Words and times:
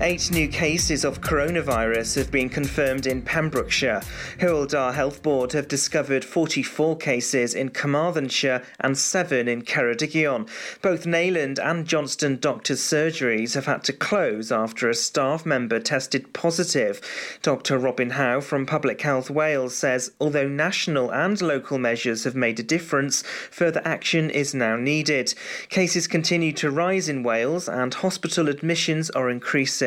Eight 0.00 0.32
new 0.32 0.48
cases 0.48 1.04
of 1.04 1.20
coronavirus 1.20 2.16
have 2.16 2.32
been 2.32 2.48
confirmed 2.48 3.06
in 3.06 3.22
Pembrokeshire. 3.22 4.02
Dda 4.40 4.92
Health 4.92 5.22
Board 5.22 5.52
have 5.52 5.68
discovered 5.68 6.24
44 6.24 6.96
cases 6.96 7.54
in 7.54 7.68
Carmarthenshire 7.68 8.64
and 8.80 8.98
seven 8.98 9.46
in 9.46 9.62
Ceredigion. 9.62 10.48
Both 10.82 11.06
Nayland 11.06 11.60
and 11.60 11.86
Johnston 11.86 12.38
Doctors' 12.40 12.80
surgeries 12.80 13.54
have 13.54 13.66
had 13.66 13.84
to 13.84 13.92
close 13.92 14.50
after 14.50 14.90
a 14.90 14.94
staff 14.94 15.46
member 15.46 15.78
tested 15.78 16.32
positive. 16.32 17.00
Dr 17.42 17.78
Robin 17.78 18.10
Howe 18.10 18.40
from 18.40 18.66
Public 18.66 19.00
Health 19.00 19.30
Wales 19.30 19.76
says 19.76 20.10
although 20.20 20.48
national 20.48 21.12
and 21.12 21.40
local 21.40 21.78
measures 21.78 22.24
have 22.24 22.34
made 22.34 22.58
a 22.58 22.64
difference, 22.64 23.22
further 23.48 23.80
action 23.84 24.28
is 24.28 24.54
now 24.54 24.74
needed. 24.74 25.34
Cases 25.68 26.08
continue 26.08 26.52
to 26.52 26.72
rise 26.72 27.08
in 27.08 27.22
Wales 27.22 27.68
and 27.68 27.94
hospital 27.94 28.48
admissions 28.48 29.08
are 29.10 29.30
increasing. 29.30 29.83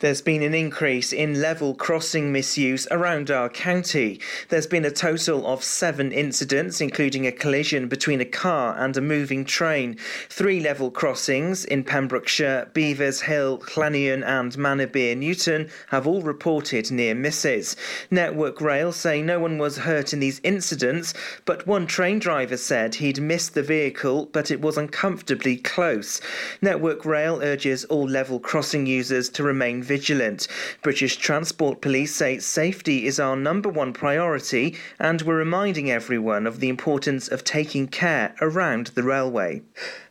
There's 0.00 0.20
been 0.20 0.42
an 0.42 0.52
increase 0.52 1.14
in 1.14 1.40
level 1.40 1.74
crossing 1.74 2.30
misuse 2.30 2.86
around 2.90 3.30
our 3.30 3.48
county. 3.48 4.20
There's 4.50 4.66
been 4.66 4.84
a 4.84 4.90
total 4.90 5.46
of 5.46 5.64
seven 5.64 6.12
incidents, 6.12 6.82
including 6.82 7.26
a 7.26 7.32
collision 7.32 7.88
between 7.88 8.20
a 8.20 8.26
car 8.26 8.76
and 8.76 8.94
a 8.98 9.00
moving 9.00 9.46
train. 9.46 9.96
Three 10.28 10.60
level 10.60 10.90
crossings 10.90 11.64
in 11.64 11.84
Pembrokeshire, 11.84 12.68
Beavers 12.74 13.22
Hill, 13.22 13.60
Llanion, 13.60 14.22
and 14.26 14.52
Manorbier 14.58 15.16
Newton 15.16 15.70
have 15.88 16.06
all 16.06 16.20
reported 16.20 16.90
near 16.90 17.14
misses. 17.14 17.76
Network 18.10 18.60
Rail 18.60 18.92
say 18.92 19.22
no 19.22 19.40
one 19.40 19.56
was 19.56 19.78
hurt 19.78 20.12
in 20.12 20.20
these 20.20 20.38
incidents, 20.44 21.14
but 21.46 21.66
one 21.66 21.86
train 21.86 22.18
driver 22.18 22.58
said 22.58 22.96
he'd 22.96 23.22
missed 23.22 23.54
the 23.54 23.62
vehicle, 23.62 24.26
but 24.32 24.50
it 24.50 24.60
was 24.60 24.76
uncomfortably 24.76 25.56
close. 25.56 26.20
Network 26.60 27.06
Rail 27.06 27.40
urges 27.42 27.86
all 27.86 28.06
level 28.06 28.38
crossing 28.38 28.84
users 28.84 29.13
to 29.22 29.42
remain 29.42 29.82
vigilant. 29.82 30.48
British 30.82 31.16
Transport 31.16 31.80
Police 31.80 32.14
say 32.14 32.38
safety 32.38 33.06
is 33.06 33.20
our 33.20 33.36
number 33.36 33.68
one 33.68 33.92
priority 33.92 34.76
and 34.98 35.22
we're 35.22 35.36
reminding 35.36 35.90
everyone 35.90 36.46
of 36.46 36.60
the 36.60 36.68
importance 36.68 37.28
of 37.28 37.44
taking 37.44 37.86
care 37.86 38.34
around 38.40 38.88
the 38.88 39.02
railway. 39.02 39.62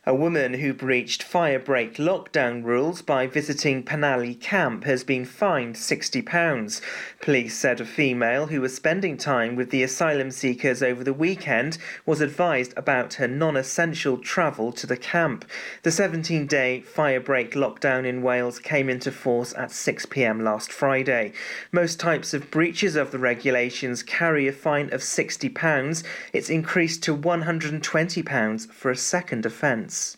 A 0.06 0.14
woman 0.14 0.56
who 0.56 0.74
breached 0.74 1.24
fire 1.24 1.60
break 1.60 1.96
lockdown 1.96 2.64
rules 2.66 3.02
by 3.02 3.26
visiting 3.26 3.84
Penally 3.84 4.36
camp 4.40 4.84
has 4.84 5.02
been 5.04 5.24
fined 5.24 5.76
£60. 5.76 6.82
Police 7.24 7.58
said 7.58 7.80
a 7.80 7.86
female 7.86 8.48
who 8.48 8.60
was 8.60 8.76
spending 8.76 9.16
time 9.16 9.56
with 9.56 9.70
the 9.70 9.82
asylum 9.82 10.30
seekers 10.30 10.84
over 10.84 11.06
the 11.06 11.14
weekend 11.14 11.78
was 12.06 12.20
advised 12.20 12.74
about 12.76 13.14
her 13.14 13.30
non 13.30 13.56
essential 13.56 14.18
travel 14.18 14.74
to 14.74 14.86
the 14.86 14.98
camp. 14.98 15.46
The 15.84 15.92
17 15.92 16.48
day 16.48 16.84
firebreak 16.86 17.52
lockdown 17.52 18.06
in 18.06 18.24
Wales 18.24 18.60
came 18.60 18.90
into 18.90 19.10
force 19.10 19.54
at 19.58 19.72
6 19.72 20.06
pm 20.08 20.44
last 20.44 20.74
Friday. 20.74 21.32
Most 21.72 21.98
types 21.98 22.34
of 22.34 22.52
breaches 22.52 22.98
of 22.98 23.12
the 23.12 23.20
regulations 23.20 24.04
carry 24.04 24.50
a 24.50 24.52
fine 24.52 24.94
of 24.94 25.00
£60. 25.00 26.04
It's 26.34 26.50
increased 26.50 27.04
to 27.04 27.16
£120 27.16 28.70
for 28.70 28.92
a 28.92 28.98
second 28.98 29.46
offence. 29.46 30.18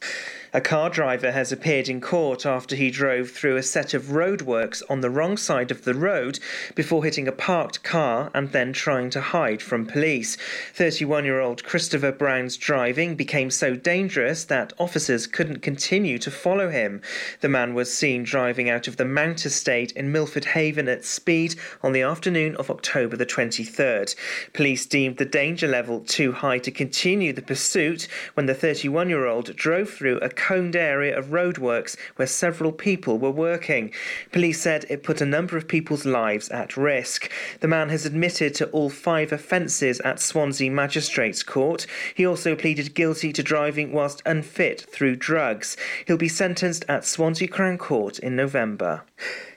A 0.55 0.61
car 0.61 0.89
driver 0.89 1.33
has 1.33 1.51
appeared 1.51 1.89
in 1.89 1.99
court 1.99 2.45
after 2.45 2.77
he 2.77 2.89
drove 2.89 3.29
through 3.29 3.57
a 3.57 3.61
set 3.61 3.93
of 3.93 4.03
roadworks 4.03 4.81
on 4.89 5.01
the 5.01 5.09
wrong 5.09 5.35
side 5.35 5.69
of 5.69 5.83
the 5.83 5.93
road 5.93 6.39
before 6.75 7.03
hitting 7.03 7.27
a 7.27 7.33
parked 7.33 7.83
car 7.83 8.31
and 8.33 8.53
then 8.53 8.71
trying 8.71 9.09
to 9.09 9.19
hide 9.19 9.61
from 9.61 9.85
police. 9.85 10.38
31 10.73 11.25
year 11.25 11.41
old 11.41 11.65
Christopher 11.65 12.13
Brown's 12.13 12.55
driving 12.55 13.15
became 13.15 13.51
so 13.51 13.75
dangerous 13.75 14.45
that 14.45 14.71
officers 14.79 15.27
couldn't 15.27 15.61
continue 15.61 16.17
to 16.19 16.31
follow 16.31 16.69
him. 16.69 17.01
The 17.41 17.49
man 17.49 17.73
was 17.73 17.94
seen 17.94 18.23
driving 18.23 18.69
out 18.69 18.88
of 18.88 18.95
the 18.95 19.03
Mount 19.03 19.45
Estate 19.45 19.91
in 19.91 20.13
Milford 20.13 20.45
Haven 20.45 20.88
at 20.88 21.03
speed 21.03 21.55
on 21.83 21.91
the 21.91 22.03
afternoon 22.03 22.55
of 22.55 22.71
October 22.71 23.17
the 23.17 23.25
23rd. 23.25 24.15
Police 24.53 24.85
deemed 24.85 25.17
the 25.17 25.25
danger 25.25 25.67
level 25.67 25.99
too 25.99 26.31
high 26.31 26.59
to 26.59 26.71
continue 26.71 27.33
the 27.33 27.41
pursuit 27.41 28.07
when 28.35 28.45
the 28.45 28.55
31 28.55 29.09
year 29.09 29.25
old 29.25 29.53
drove 29.57 29.89
through 29.89 30.19
a 30.19 30.29
coned 30.45 30.75
area 30.75 31.17
of 31.17 31.28
roadworks 31.28 31.97
where 32.17 32.28
several 32.28 32.72
people 32.72 33.17
were 33.17 33.31
working. 33.31 33.91
Police 34.31 34.61
said 34.61 34.85
it 34.89 35.01
put 35.01 35.19
a 35.19 35.25
number 35.25 35.57
of 35.57 35.67
people's 35.67 36.06
lives 36.06 36.50
at 36.50 36.78
risk. 36.78 37.31
The 37.61 37.67
man 37.67 37.89
has 37.89 38.06
admitted 38.06 38.53
to 38.56 38.67
all 38.67 38.91
five 38.91 39.31
offences 39.31 40.00
at 40.01 40.19
Swansea 40.19 40.69
Magistrates 40.69 41.41
Court. 41.41 41.88
He 42.13 42.28
also 42.28 42.56
pleaded 42.56 42.94
guilty 42.94 43.33
to 43.33 43.41
driving 43.41 43.91
whilst 43.91 44.22
unfit 44.23 44.81
through 44.81 45.16
drugs. 45.16 45.78
He'll 46.06 46.16
be 46.17 46.29
sentenced 46.29 46.85
at 46.88 47.06
Swansea 47.06 47.47
Crown 47.47 47.79
Court 47.79 48.19
in 48.19 48.35
November. 48.35 49.01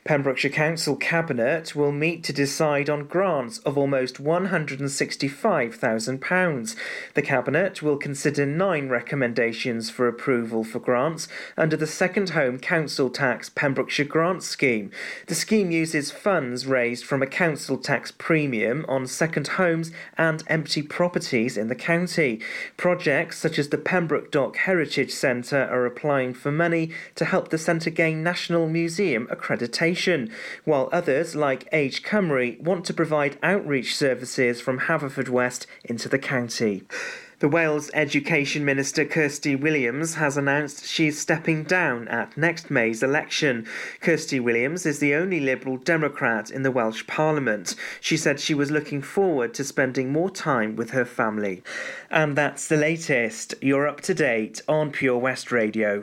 Pembrokeshire 0.09 0.51
Council 0.51 0.97
Cabinet 0.97 1.77
will 1.77 1.93
meet 1.93 2.25
to 2.25 2.33
decide 2.33 2.89
on 2.89 3.05
grants 3.05 3.59
of 3.59 3.77
almost 3.77 4.25
£165,000. 4.25 6.77
The 7.13 7.21
Cabinet 7.21 7.83
will 7.83 7.99
consider 7.99 8.47
nine 8.47 8.89
recommendations 8.89 9.91
for 9.91 10.09
approval 10.09 10.65
for 10.65 10.79
grants 10.79 11.29
under 11.59 11.77
the 11.77 11.87
Second 11.87 12.31
Home 12.31 12.59
Council 12.59 13.11
Tax 13.11 13.51
Pembrokeshire 13.51 14.07
Grant 14.07 14.43
Scheme. 14.43 14.91
The 15.27 15.35
scheme 15.35 15.71
uses 15.71 16.11
funds 16.11 16.67
raised 16.67 17.05
from 17.05 17.23
a 17.23 17.27
council 17.27 17.77
tax 17.77 18.11
premium 18.11 18.87
on 18.89 19.07
second 19.07 19.49
homes 19.49 19.93
and 20.17 20.43
empty 20.47 20.81
properties 20.81 21.59
in 21.59 21.69
the 21.69 21.75
county. 21.75 22.41
Projects 22.79 23.37
such 23.37 23.59
as 23.59 23.69
the 23.69 23.77
Pembroke 23.77 24.31
Dock 24.31 24.57
Heritage 24.57 25.11
Centre 25.11 25.69
are 25.71 25.85
applying 25.85 26.33
for 26.33 26.51
money 26.51 26.93
to 27.15 27.27
help 27.27 27.51
the 27.51 27.59
centre 27.59 27.91
gain 27.91 28.23
National 28.23 28.71
Museum 28.71 29.27
accreditation 29.27 29.98
while 30.65 30.89
others, 30.93 31.35
like 31.35 31.69
Age 31.73 32.03
Cymru, 32.03 32.61
want 32.61 32.85
to 32.87 32.95
provide 32.95 33.39
outreach 33.43 33.97
services 33.97 34.61
from 34.61 34.81
Haverfordwest 34.81 35.67
into 35.85 36.09
the 36.09 36.19
county. 36.19 36.85
The 37.41 37.49
Wales 37.49 37.89
Education 37.95 38.65
Minister 38.65 39.05
Kirsty 39.05 39.55
Williams 39.55 40.17
has 40.17 40.37
announced 40.37 40.85
she's 40.85 41.21
stepping 41.21 41.63
down 41.63 42.09
at 42.09 42.37
next 42.37 42.69
May's 42.69 43.01
election. 43.01 43.65
Kirsty 44.01 44.41
Williams 44.41 44.85
is 44.85 44.99
the 44.99 45.15
only 45.15 45.39
Liberal 45.39 45.77
Democrat 45.77 46.51
in 46.51 46.65
the 46.65 46.73
Welsh 46.73 47.07
Parliament. 47.07 47.77
She 48.01 48.17
said 48.17 48.41
she 48.41 48.55
was 48.55 48.73
looking 48.73 49.03
forward 49.03 49.55
to 49.55 49.63
spending 49.63 50.11
more 50.11 50.31
time 50.31 50.75
with 50.75 50.91
her 50.91 51.05
family. 51.05 51.63
And 52.11 52.35
that's 52.35 52.67
the 52.67 52.77
latest. 52.77 53.55
You're 53.61 53.87
up 53.87 54.01
to 54.01 54.15
date 54.15 54.61
on 54.67 54.91
Pure 54.91 55.19
West 55.19 55.53
Radio. 55.53 56.03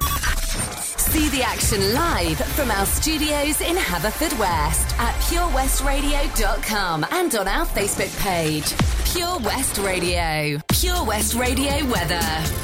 See 0.97 1.29
the 1.29 1.43
action 1.43 1.93
live 1.93 2.37
from 2.37 2.71
our 2.71 2.85
studios 2.85 3.61
in 3.61 3.75
Haverfordwest 3.75 4.99
at 4.99 5.13
purewestradio.com 5.21 7.05
and 7.11 7.35
on 7.35 7.47
our 7.47 7.65
Facebook 7.65 8.19
page. 8.21 8.73
Pure 9.13 9.39
West 9.39 9.77
Radio. 9.77 10.59
Pure 10.69 11.05
West 11.05 11.35
Radio 11.35 11.85
weather. 11.89 12.19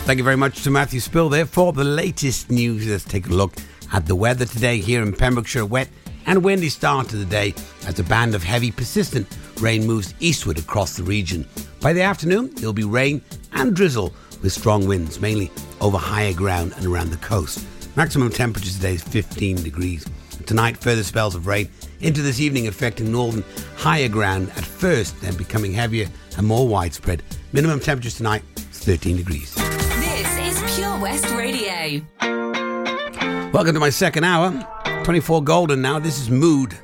Thank 0.06 0.18
you 0.18 0.24
very 0.24 0.35
much 0.35 0.63
to 0.63 0.69
Matthew 0.69 1.00
Spill 1.00 1.29
there 1.29 1.46
for 1.46 1.72
the 1.72 1.85
latest 1.85 2.52
news. 2.52 2.88
Let's 2.88 3.06
take 3.06 3.28
a 3.28 3.34
look 3.34 3.53
at 3.94 4.06
the 4.06 4.16
weather 4.16 4.46
today 4.46 4.79
here 4.79 5.02
in 5.02 5.13
Pembrokeshire. 5.13 5.66
Wet 5.66 5.88
and 6.25 6.44
windy 6.44 6.69
start 6.69 7.08
to 7.09 7.16
the 7.16 7.26
day 7.26 7.53
as 7.87 7.99
a 7.99 8.03
band 8.03 8.35
of 8.35 8.44
heavy, 8.44 8.72
persistent 8.72 9.28
rain 9.61 9.87
moves 9.87 10.14
eastward 10.20 10.59
across 10.59 10.97
the 10.97 11.03
region. 11.03 11.47
By 11.79 11.94
the 11.94 12.02
afternoon, 12.02 12.53
there'll 12.55 12.73
be 12.73 12.84
rain 12.84 13.22
and 13.53 13.76
drizzle 13.76 14.14
with 14.41 14.52
strong 14.52 14.87
winds, 14.87 15.22
mainly 15.22 15.52
over 15.79 15.97
higher 15.97 16.34
ground 16.34 16.73
and 16.76 16.85
around 16.85 17.11
the 17.11 17.17
coast. 17.17 17.66
Maximum 17.97 18.29
temperature 18.29 18.72
today 18.72 18.93
is 18.93 19.03
15 19.03 19.64
degrees. 19.64 20.05
Tonight, 20.46 20.78
further 20.78 21.03
spells 21.03 21.35
of 21.35 21.46
rain 21.46 21.70
into 21.99 22.22
this 22.22 22.40
evening 22.40 22.67
affecting 22.67 23.11
northern 23.11 23.43
higher 23.76 24.08
ground 24.08 24.49
at 24.52 24.64
first, 24.64 25.20
then 25.20 25.35
becoming 25.35 25.73
heavier 25.73 26.08
and 26.38 26.47
more 26.47 26.66
widespread. 26.66 27.22
Minimum 27.52 27.82
temperatures 27.82 28.16
tonight 28.16 28.43
is 28.55 28.79
13 28.79 29.17
degrees. 29.17 29.53
This 29.55 30.64
is 30.64 30.76
Pure 30.78 30.99
West 30.99 31.29
Radio. 31.32 32.02
Welcome 33.52 33.73
to 33.73 33.79
my 33.82 33.90
second 33.90 34.23
hour. 34.23 34.52
24 35.03 35.44
golden 35.44 35.82
now. 35.82 35.99
This 35.99 36.17
is 36.17 36.29
Mood. 36.29 36.78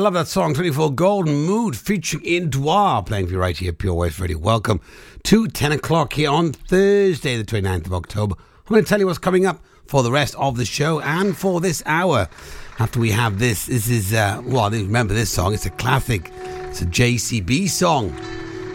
Love 0.00 0.14
that 0.14 0.28
song, 0.28 0.54
24 0.54 0.92
Golden 0.94 1.44
Mood, 1.44 1.76
featuring 1.76 2.24
iann 2.24 2.48
dior, 2.48 3.04
playing 3.04 3.26
for 3.26 3.34
you 3.34 3.38
right 3.38 3.54
here 3.54 3.70
Pure 3.70 3.92
West 3.92 4.18
Radio. 4.18 4.38
Welcome 4.38 4.80
to 5.24 5.46
10 5.46 5.72
o'clock 5.72 6.14
here 6.14 6.30
on 6.30 6.54
Thursday, 6.54 7.36
the 7.36 7.44
29th 7.44 7.84
of 7.84 7.92
October. 7.92 8.34
I'm 8.38 8.72
going 8.72 8.82
to 8.82 8.88
tell 8.88 8.98
you 8.98 9.04
what's 9.04 9.18
coming 9.18 9.44
up 9.44 9.62
for 9.86 10.02
the 10.02 10.10
rest 10.10 10.34
of 10.36 10.56
the 10.56 10.64
show 10.64 11.00
and 11.02 11.36
for 11.36 11.60
this 11.60 11.82
hour. 11.84 12.30
After 12.78 12.98
we 12.98 13.10
have 13.10 13.38
this, 13.38 13.66
this 13.66 13.90
is, 13.90 14.14
uh, 14.14 14.40
well, 14.42 14.70
remember 14.70 15.12
this 15.12 15.28
song, 15.28 15.52
it's 15.52 15.66
a 15.66 15.70
classic. 15.70 16.32
It's 16.70 16.80
a 16.80 16.86
JCB 16.86 17.68
song. 17.68 18.16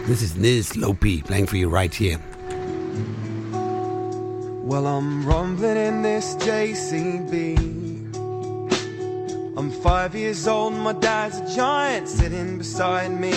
This 0.06 0.22
is 0.22 0.34
Nizlopi 0.34 1.26
playing 1.26 1.48
for 1.48 1.56
you 1.56 1.68
right 1.68 1.92
here. 1.92 2.20
Well, 4.62 4.86
I'm 4.86 5.26
rumbling 5.26 5.76
in 5.76 6.02
this 6.02 6.36
JCB. 6.36 7.75
Five 9.82 10.14
years 10.14 10.48
old, 10.48 10.72
my 10.74 10.92
dad's 10.92 11.38
a 11.38 11.54
giant 11.54 12.08
sitting 12.08 12.58
beside 12.58 13.12
me. 13.20 13.32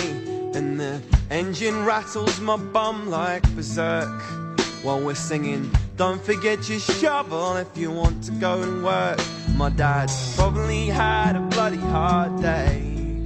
And 0.54 0.80
the 0.80 1.00
engine 1.30 1.84
rattles 1.84 2.40
my 2.40 2.56
bum 2.56 3.08
like 3.08 3.42
berserk. 3.54 4.20
While 4.82 5.00
we're 5.00 5.14
singing, 5.14 5.70
don't 5.96 6.20
forget 6.22 6.68
your 6.68 6.80
shovel 6.80 7.56
if 7.56 7.76
you 7.76 7.90
want 7.90 8.24
to 8.24 8.32
go 8.32 8.62
and 8.62 8.82
work. 8.82 9.20
My 9.54 9.70
dad's 9.70 10.34
probably 10.34 10.86
had 10.86 11.36
a 11.36 11.40
bloody 11.40 11.76
hard 11.76 12.40
day. 12.40 13.22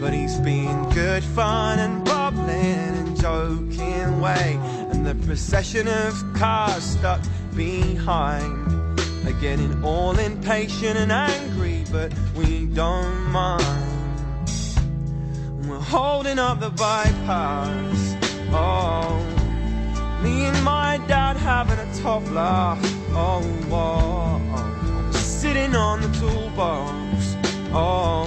But 0.00 0.12
he's 0.12 0.38
been 0.38 0.88
good 0.90 1.24
fun 1.24 1.78
and 1.78 2.04
bubbling 2.04 2.50
and 2.50 3.18
joking 3.18 4.20
way. 4.20 4.58
And 4.90 5.06
the 5.06 5.14
procession 5.26 5.88
of 5.88 6.12
cars 6.34 6.82
stuck 6.82 7.22
behind 7.54 9.00
are 9.26 9.40
getting 9.40 9.82
all 9.82 10.18
impatient 10.18 10.98
and 10.98 11.10
angry, 11.10 11.73
but 11.94 12.12
we 12.34 12.66
don't 12.66 13.30
mind. 13.30 13.62
We're 15.68 15.78
holding 15.78 16.40
up 16.40 16.58
the 16.58 16.70
bypass. 16.70 18.16
Oh, 18.50 19.14
me 20.20 20.46
and 20.46 20.60
my 20.64 21.00
dad 21.06 21.36
having 21.36 21.78
a 21.78 21.88
top 22.02 22.28
laugh. 22.32 22.80
Oh, 23.12 23.42
oh, 23.70 24.42
oh. 24.56 25.10
sitting 25.12 25.76
on 25.76 26.00
the 26.00 26.10
toolbox. 26.18 27.36
Oh, 27.72 28.26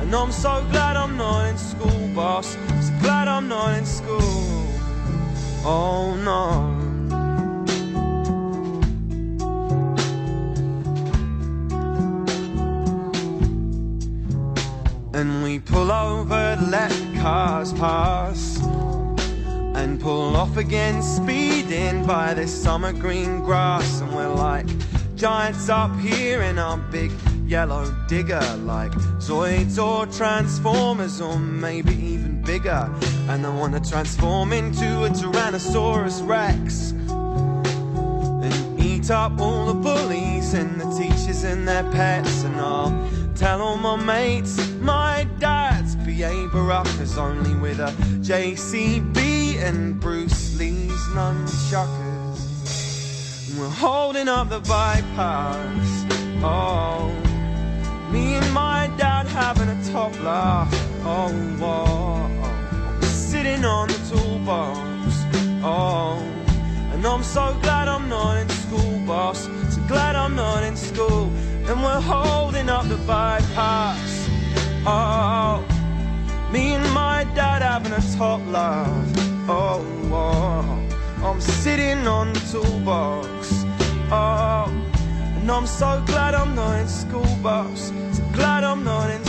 and 0.00 0.14
I'm 0.14 0.30
so 0.30 0.62
glad 0.70 0.94
I'm 0.96 1.16
not 1.16 1.48
in 1.48 1.56
school, 1.56 2.08
boss. 2.14 2.58
So 2.86 2.92
glad 3.00 3.26
I'm 3.26 3.48
not 3.48 3.78
in 3.78 3.86
school. 3.86 4.66
Oh 5.64 6.14
no. 6.30 6.81
We 15.52 15.58
pull 15.58 15.92
over 15.92 16.56
let 16.70 16.90
cars 17.20 17.74
pass 17.74 18.58
And 19.74 20.00
pull 20.00 20.34
off 20.34 20.56
again, 20.56 21.02
speeding 21.02 22.06
by 22.06 22.32
this 22.32 22.50
summer 22.50 22.92
green 22.92 23.40
grass. 23.40 24.00
And 24.00 24.14
we're 24.14 24.32
like 24.32 24.66
giants 25.14 25.68
up 25.68 25.94
here 25.98 26.40
in 26.40 26.58
our 26.58 26.78
big 26.90 27.10
yellow 27.44 27.84
digger 28.08 28.46
Like 28.64 28.92
Zoids 29.28 29.76
or 29.76 30.06
Transformers 30.06 31.20
or 31.20 31.38
maybe 31.38 31.94
even 32.12 32.40
bigger. 32.40 32.90
And 33.28 33.44
I 33.44 33.50
wanna 33.50 33.80
transform 33.80 34.54
into 34.54 35.04
a 35.04 35.10
Tyrannosaurus 35.10 36.26
Rex 36.26 36.92
and 38.44 38.80
eat 38.80 39.10
up 39.10 39.38
all 39.38 39.66
the 39.66 39.74
bullies 39.74 40.54
and 40.54 40.80
the 40.80 40.88
teachers 40.98 41.44
and 41.44 41.68
their 41.68 41.84
pets 41.92 42.44
and 42.44 42.56
I'll 42.56 43.21
tell 43.42 43.60
all 43.60 43.76
my 43.76 43.96
mates 43.96 44.56
my 44.78 45.26
dad's 45.40 45.96
B.A. 45.96 46.30
Baracus 46.52 47.18
only 47.18 47.56
with 47.56 47.80
a 47.80 47.90
JCB 48.28 49.60
and 49.60 49.98
Bruce 49.98 50.56
Lee's 50.56 51.02
nunchuckers 51.16 52.38
and 53.48 53.58
we're 53.58 53.68
holding 53.68 54.28
up 54.28 54.48
the 54.48 54.60
bypass 54.60 56.04
oh 56.44 57.10
me 58.12 58.34
and 58.34 58.52
my 58.52 58.88
dad 58.96 59.26
having 59.26 59.68
a 59.70 59.84
top 59.90 60.12
laugh 60.22 60.72
oh, 61.04 61.58
oh, 61.60 62.30
oh. 62.44 63.06
sitting 63.06 63.64
on 63.64 63.88
the 63.88 64.00
toolbox 64.08 64.86
oh 65.64 66.32
and 66.92 67.04
I'm 67.04 67.24
so 67.24 67.58
glad 67.62 67.88
I'm 67.88 68.08
not 68.08 68.36
in 68.36 68.48
school, 68.48 69.00
boss. 69.04 69.48
So 69.74 69.80
glad 69.88 70.14
I'm 70.14 70.36
not 70.36 70.62
in 70.62 70.76
school. 70.76 71.32
And 71.66 71.82
we're 71.82 72.00
holding 72.00 72.31
the 72.92 73.06
bypass. 73.06 74.28
Oh, 74.86 75.64
me 76.52 76.74
and 76.74 76.92
my 76.92 77.24
dad 77.34 77.62
having 77.62 77.92
a 77.92 78.02
top 78.18 78.40
laugh. 78.48 78.88
Oh, 79.48 79.82
oh, 80.12 81.24
I'm 81.24 81.40
sitting 81.40 82.06
on 82.06 82.34
the 82.34 82.40
toolbox. 82.52 83.64
Oh, 84.10 84.66
and 85.36 85.50
I'm 85.50 85.66
so 85.66 86.02
glad 86.06 86.34
I'm 86.34 86.54
not 86.54 86.80
in 86.80 86.88
school, 86.88 87.32
boss. 87.42 87.92
So 88.12 88.22
glad 88.34 88.62
I'm 88.62 88.84
not 88.84 89.08
in 89.10 89.24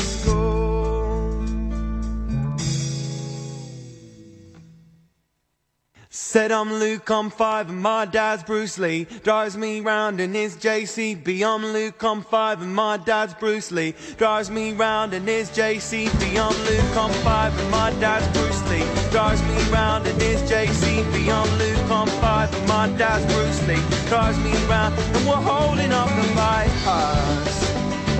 Said 6.33 6.51
I'm 6.51 6.73
Luke, 6.73 7.11
I'm 7.11 7.29
five, 7.29 7.69
and 7.69 7.79
my 7.79 8.05
dad's 8.05 8.41
Bruce 8.41 8.79
Lee. 8.79 9.03
Drives 9.21 9.55
me 9.55 9.81
round 9.81 10.19
in 10.19 10.33
his 10.33 10.55
JCB. 10.55 11.43
I'm 11.45 11.63
Luke, 11.63 12.03
I'm 12.03 12.23
five, 12.23 12.59
and 12.63 12.73
my 12.73 12.97
dad's 12.97 13.35
Bruce 13.35 13.71
Lee. 13.71 13.93
Drives 14.17 14.49
me 14.49 14.73
round 14.73 15.13
in 15.13 15.27
his 15.27 15.51
JCB. 15.51 16.35
I'm 16.39 16.57
Luke, 16.65 16.97
I'm 16.97 17.13
five, 17.21 17.53
and 17.59 17.69
my 17.69 17.91
dad's 17.99 18.27
Bruce 18.35 18.67
Lee. 18.67 18.83
Drives 19.11 19.43
me 19.43 19.61
round 19.71 20.07
in 20.07 20.19
his 20.19 20.41
JCB. 20.49 21.29
I'm 21.31 21.57
Luke, 21.59 21.91
I'm 21.91 22.07
five, 22.19 22.51
and 22.51 22.67
my 22.67 22.87
dad's 22.97 23.31
Bruce 23.31 23.67
Lee. 23.67 24.07
Drives 24.09 24.39
me 24.39 24.53
round, 24.65 24.97
and 24.97 25.27
we're 25.27 25.35
holding 25.35 25.91
up 25.91 26.09
the 26.09 26.33
bypass. 26.33 27.69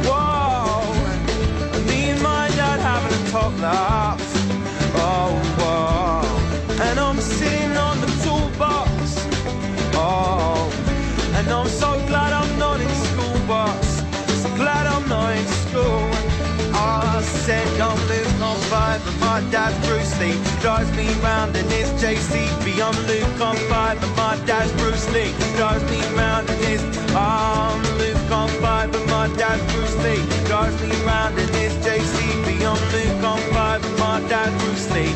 Whoa, 0.05 0.83
and 1.73 1.85
me 1.87 2.11
and 2.11 2.21
my 2.21 2.47
dad 2.49 2.79
having 2.79 3.27
a 3.27 3.31
top 3.31 3.59
laugh. 3.59 4.21
Oh, 4.97 5.33
whoa 5.57 5.93
all. 10.23 10.71
And 11.37 11.47
I'm 11.49 11.67
so 11.67 11.91
glad 12.07 12.31
I'm 12.33 12.53
not 12.57 12.79
in 12.79 12.93
school, 13.09 13.37
boss. 13.47 13.89
So 14.41 14.49
glad 14.55 14.87
I'm 14.87 15.07
not 15.09 15.35
in 15.35 15.47
school. 15.65 16.05
I 16.75 17.21
said 17.45 17.67
I'm 17.79 17.99
Luke, 18.09 18.41
on 18.41 18.57
five, 18.71 19.01
and 19.07 19.19
my 19.19 19.39
dad's 19.51 19.77
Bruce 19.87 20.13
Lee. 20.19 20.37
Drives 20.61 20.91
me 20.97 21.07
round 21.21 21.55
in 21.55 21.67
his 21.69 21.89
JCB. 22.01 22.65
I'm 22.87 22.97
Luke, 23.09 23.41
on 23.41 23.57
five, 23.71 24.01
and 24.03 24.15
my 24.15 24.35
dad's 24.45 24.71
Bruce 24.81 25.07
Lee. 25.13 25.33
Drives 25.57 25.83
me 25.91 25.99
round 26.17 26.49
in 26.49 26.59
his. 26.69 26.81
I'm 27.15 27.81
Luke, 28.01 28.31
on 28.31 28.49
five, 28.63 28.93
and 28.95 29.07
my 29.09 29.27
dad's 29.35 29.63
Bruce 29.73 29.97
Lee. 30.05 30.23
Drives 30.45 30.77
me 30.81 30.91
round 31.05 31.37
in 31.37 31.47
his 31.61 31.73
JCB. 31.85 32.47
I'm 32.71 32.81
Luke, 32.95 33.23
I'm 33.31 33.52
Bruce 34.21 34.91
Lee. 34.91 35.11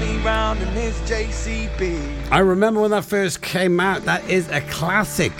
Me 0.00 0.16
round 0.24 0.60
in 0.62 0.68
his 0.68 0.94
JCB. 1.00 2.30
I 2.30 2.38
remember 2.38 2.80
when 2.80 2.90
that 2.92 3.04
first 3.04 3.42
came 3.42 3.78
out. 3.78 4.04
That 4.06 4.26
is 4.30 4.48
a 4.48 4.62
classic. 4.62 5.32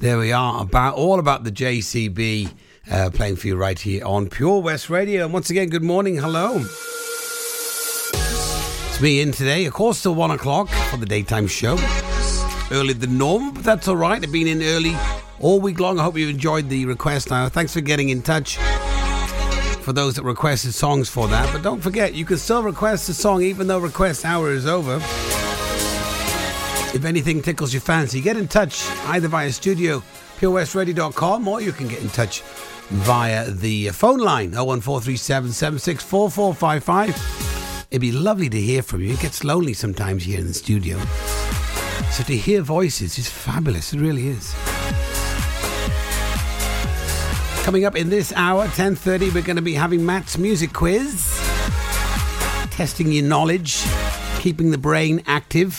There 0.00 0.18
we 0.18 0.30
are, 0.30 0.60
about 0.60 0.94
all 0.94 1.20
about 1.20 1.44
the 1.44 1.50
JCB 1.50 2.52
uh, 2.90 3.10
playing 3.14 3.36
for 3.36 3.46
you 3.46 3.56
right 3.56 3.78
here 3.78 4.04
on 4.04 4.28
Pure 4.28 4.60
West 4.60 4.90
Radio. 4.90 5.24
And 5.24 5.32
once 5.32 5.48
again, 5.48 5.70
good 5.70 5.82
morning, 5.82 6.16
hello. 6.18 6.56
It's 8.12 9.00
me 9.00 9.22
in 9.22 9.32
today, 9.32 9.64
of 9.64 9.72
course, 9.72 10.02
till 10.02 10.14
one 10.14 10.30
o'clock 10.30 10.68
for 10.68 10.98
the 10.98 11.06
daytime 11.06 11.46
show. 11.46 11.78
Earlier 12.70 12.94
than 12.94 13.16
normal, 13.16 13.52
but 13.52 13.64
that's 13.64 13.88
all 13.88 13.96
right. 13.96 14.22
I've 14.22 14.30
been 14.30 14.48
in 14.48 14.62
early 14.62 14.94
all 15.40 15.60
week 15.60 15.80
long. 15.80 15.98
I 15.98 16.02
hope 16.02 16.18
you 16.18 16.28
enjoyed 16.28 16.68
the 16.68 16.84
request. 16.84 17.30
Now, 17.30 17.48
thanks 17.48 17.72
for 17.72 17.80
getting 17.80 18.10
in 18.10 18.20
touch 18.20 18.58
for 19.88 19.94
those 19.94 20.16
that 20.16 20.22
requested 20.22 20.74
songs 20.74 21.08
for 21.08 21.28
that. 21.28 21.50
But 21.50 21.62
don't 21.62 21.80
forget, 21.80 22.12
you 22.12 22.26
can 22.26 22.36
still 22.36 22.62
request 22.62 23.08
a 23.08 23.14
song 23.14 23.40
even 23.40 23.68
though 23.68 23.78
request 23.78 24.26
hour 24.26 24.52
is 24.52 24.66
over. 24.66 24.96
If 26.94 27.06
anything 27.06 27.40
tickles 27.40 27.72
your 27.72 27.80
fancy, 27.80 28.20
get 28.20 28.36
in 28.36 28.48
touch 28.48 28.86
either 29.06 29.28
via 29.28 29.50
studio 29.50 30.02
purewestradio.com 30.38 31.48
or 31.48 31.62
you 31.62 31.72
can 31.72 31.88
get 31.88 32.02
in 32.02 32.10
touch 32.10 32.42
via 32.90 33.50
the 33.50 33.88
phone 33.88 34.18
line 34.18 34.52
01437 34.52 35.52
764455. 35.52 37.86
It'd 37.90 38.02
be 38.02 38.12
lovely 38.12 38.50
to 38.50 38.60
hear 38.60 38.82
from 38.82 39.00
you. 39.00 39.14
It 39.14 39.20
gets 39.20 39.42
lonely 39.42 39.72
sometimes 39.72 40.24
here 40.24 40.38
in 40.38 40.48
the 40.48 40.52
studio. 40.52 40.98
So 42.10 42.24
to 42.24 42.36
hear 42.36 42.60
voices 42.60 43.16
is 43.16 43.30
fabulous. 43.30 43.94
It 43.94 44.00
really 44.00 44.28
is. 44.28 44.54
Coming 47.68 47.84
up 47.84 47.96
in 47.96 48.08
this 48.08 48.32
hour, 48.34 48.66
10.30, 48.66 49.34
we're 49.34 49.42
going 49.42 49.56
to 49.56 49.60
be 49.60 49.74
having 49.74 50.06
Matt's 50.06 50.38
music 50.38 50.72
quiz. 50.72 51.38
Testing 52.70 53.12
your 53.12 53.24
knowledge, 53.24 53.84
keeping 54.38 54.70
the 54.70 54.78
brain 54.78 55.22
active. 55.26 55.78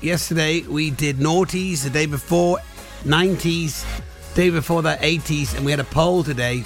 Yesterday 0.00 0.60
we 0.60 0.92
did 0.92 1.16
noughties, 1.16 1.82
the 1.82 1.90
day 1.90 2.06
before 2.06 2.58
90s, 3.02 3.84
day 4.36 4.50
before 4.50 4.82
that 4.82 5.00
80s, 5.00 5.56
and 5.56 5.64
we 5.64 5.72
had 5.72 5.80
a 5.80 5.84
poll 5.84 6.22
today. 6.22 6.62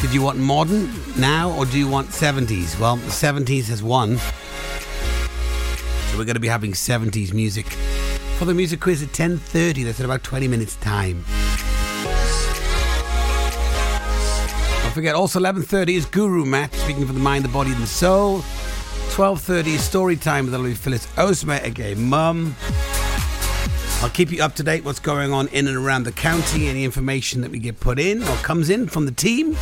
Did 0.00 0.14
you 0.14 0.22
want 0.22 0.38
modern 0.38 0.90
now 1.18 1.50
or 1.50 1.66
do 1.66 1.78
you 1.78 1.88
want 1.88 2.08
70s? 2.08 2.80
Well, 2.80 2.96
the 2.96 3.10
70s 3.10 3.66
has 3.66 3.82
won. 3.82 4.16
So 4.16 6.16
we're 6.16 6.24
going 6.24 6.36
to 6.36 6.40
be 6.40 6.48
having 6.48 6.72
70s 6.72 7.34
music 7.34 7.66
for 8.38 8.46
the 8.46 8.54
music 8.54 8.80
quiz 8.80 9.02
at 9.02 9.10
10:30. 9.10 9.84
That's 9.84 10.00
in 10.00 10.06
about 10.06 10.22
20 10.22 10.48
minutes 10.48 10.76
time. 10.76 11.26
Don't 14.92 14.96
forget 14.96 15.14
also 15.14 15.40
11:30 15.40 15.96
is 15.96 16.04
Guru 16.04 16.44
Matt 16.44 16.74
speaking 16.74 17.06
for 17.06 17.14
the 17.14 17.18
mind, 17.18 17.46
the 17.46 17.48
body 17.48 17.72
and 17.72 17.82
the 17.82 17.86
soul. 17.86 18.40
12.30 19.12 19.68
is 19.68 19.82
story 19.82 20.16
time 20.16 20.44
with 20.44 20.54
Olivia 20.54 20.76
Phyllis 20.76 21.08
Osma, 21.16 21.60
aka 21.62 21.94
Mum. 21.94 22.54
I'll 24.02 24.10
keep 24.10 24.30
you 24.30 24.44
up 24.44 24.54
to 24.56 24.62
date 24.62 24.84
what's 24.84 25.00
going 25.00 25.32
on 25.32 25.48
in 25.48 25.66
and 25.66 25.78
around 25.78 26.02
the 26.02 26.12
county, 26.12 26.68
any 26.68 26.84
information 26.84 27.40
that 27.40 27.50
we 27.50 27.58
get 27.58 27.80
put 27.80 27.98
in 27.98 28.22
or 28.22 28.36
comes 28.42 28.68
in 28.68 28.86
from 28.86 29.06
the 29.06 29.12
team. 29.12 29.56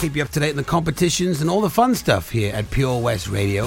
Keep 0.00 0.14
you 0.14 0.22
up 0.22 0.28
to 0.28 0.38
date 0.38 0.50
in 0.50 0.56
the 0.56 0.62
competitions 0.62 1.40
and 1.40 1.50
all 1.50 1.60
the 1.60 1.68
fun 1.68 1.96
stuff 1.96 2.30
here 2.30 2.54
at 2.54 2.70
Pure 2.70 3.00
West 3.00 3.26
Radio. 3.26 3.64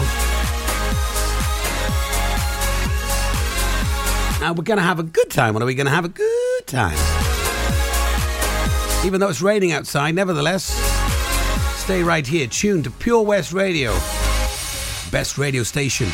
Now 4.39 4.53
we're 4.53 4.63
going 4.63 4.77
to 4.77 4.83
have 4.83 4.99
a 4.99 5.03
good 5.03 5.29
time. 5.29 5.53
What 5.53 5.61
are 5.61 5.65
we 5.65 5.75
going 5.75 5.87
to 5.87 5.91
have 5.91 6.05
a 6.05 6.07
good 6.07 6.65
time? 6.65 7.22
Even 9.05 9.19
though 9.19 9.29
it's 9.29 9.41
raining 9.41 9.71
outside, 9.71 10.15
nevertheless, 10.15 10.93
Stay 11.83 12.01
right 12.01 12.25
here, 12.25 12.47
tuned 12.47 12.85
to 12.85 12.89
Pure 12.89 13.23
West 13.23 13.51
Radio. 13.51 13.91
Best 15.11 15.37
radio 15.37 15.63
station. 15.63 16.07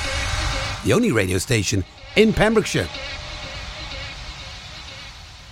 The 0.83 0.93
only 0.93 1.11
radio 1.11 1.37
station 1.37 1.85
in 2.15 2.33
Pembrokeshire. 2.33 2.89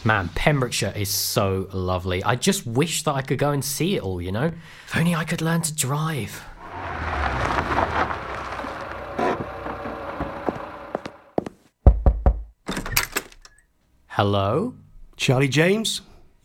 Man, 0.04 0.30
Pembrokeshire 0.34 0.92
is 0.96 1.10
so 1.10 1.70
lovely. 1.72 2.24
I 2.24 2.34
just 2.34 2.66
wish 2.66 3.04
that 3.04 3.14
I 3.14 3.22
could 3.22 3.38
go 3.38 3.52
and 3.52 3.64
see 3.64 3.96
it 3.96 4.02
all, 4.02 4.20
you 4.20 4.32
know? 4.32 4.52
If 4.88 4.98
only 4.98 5.14
I 5.14 5.24
could 5.24 5.44
learn 5.44 5.62
to 5.62 5.76
drive. 5.76 6.44
Hello? 14.08 14.74
Charlie 15.16 15.48
James, 15.48 16.02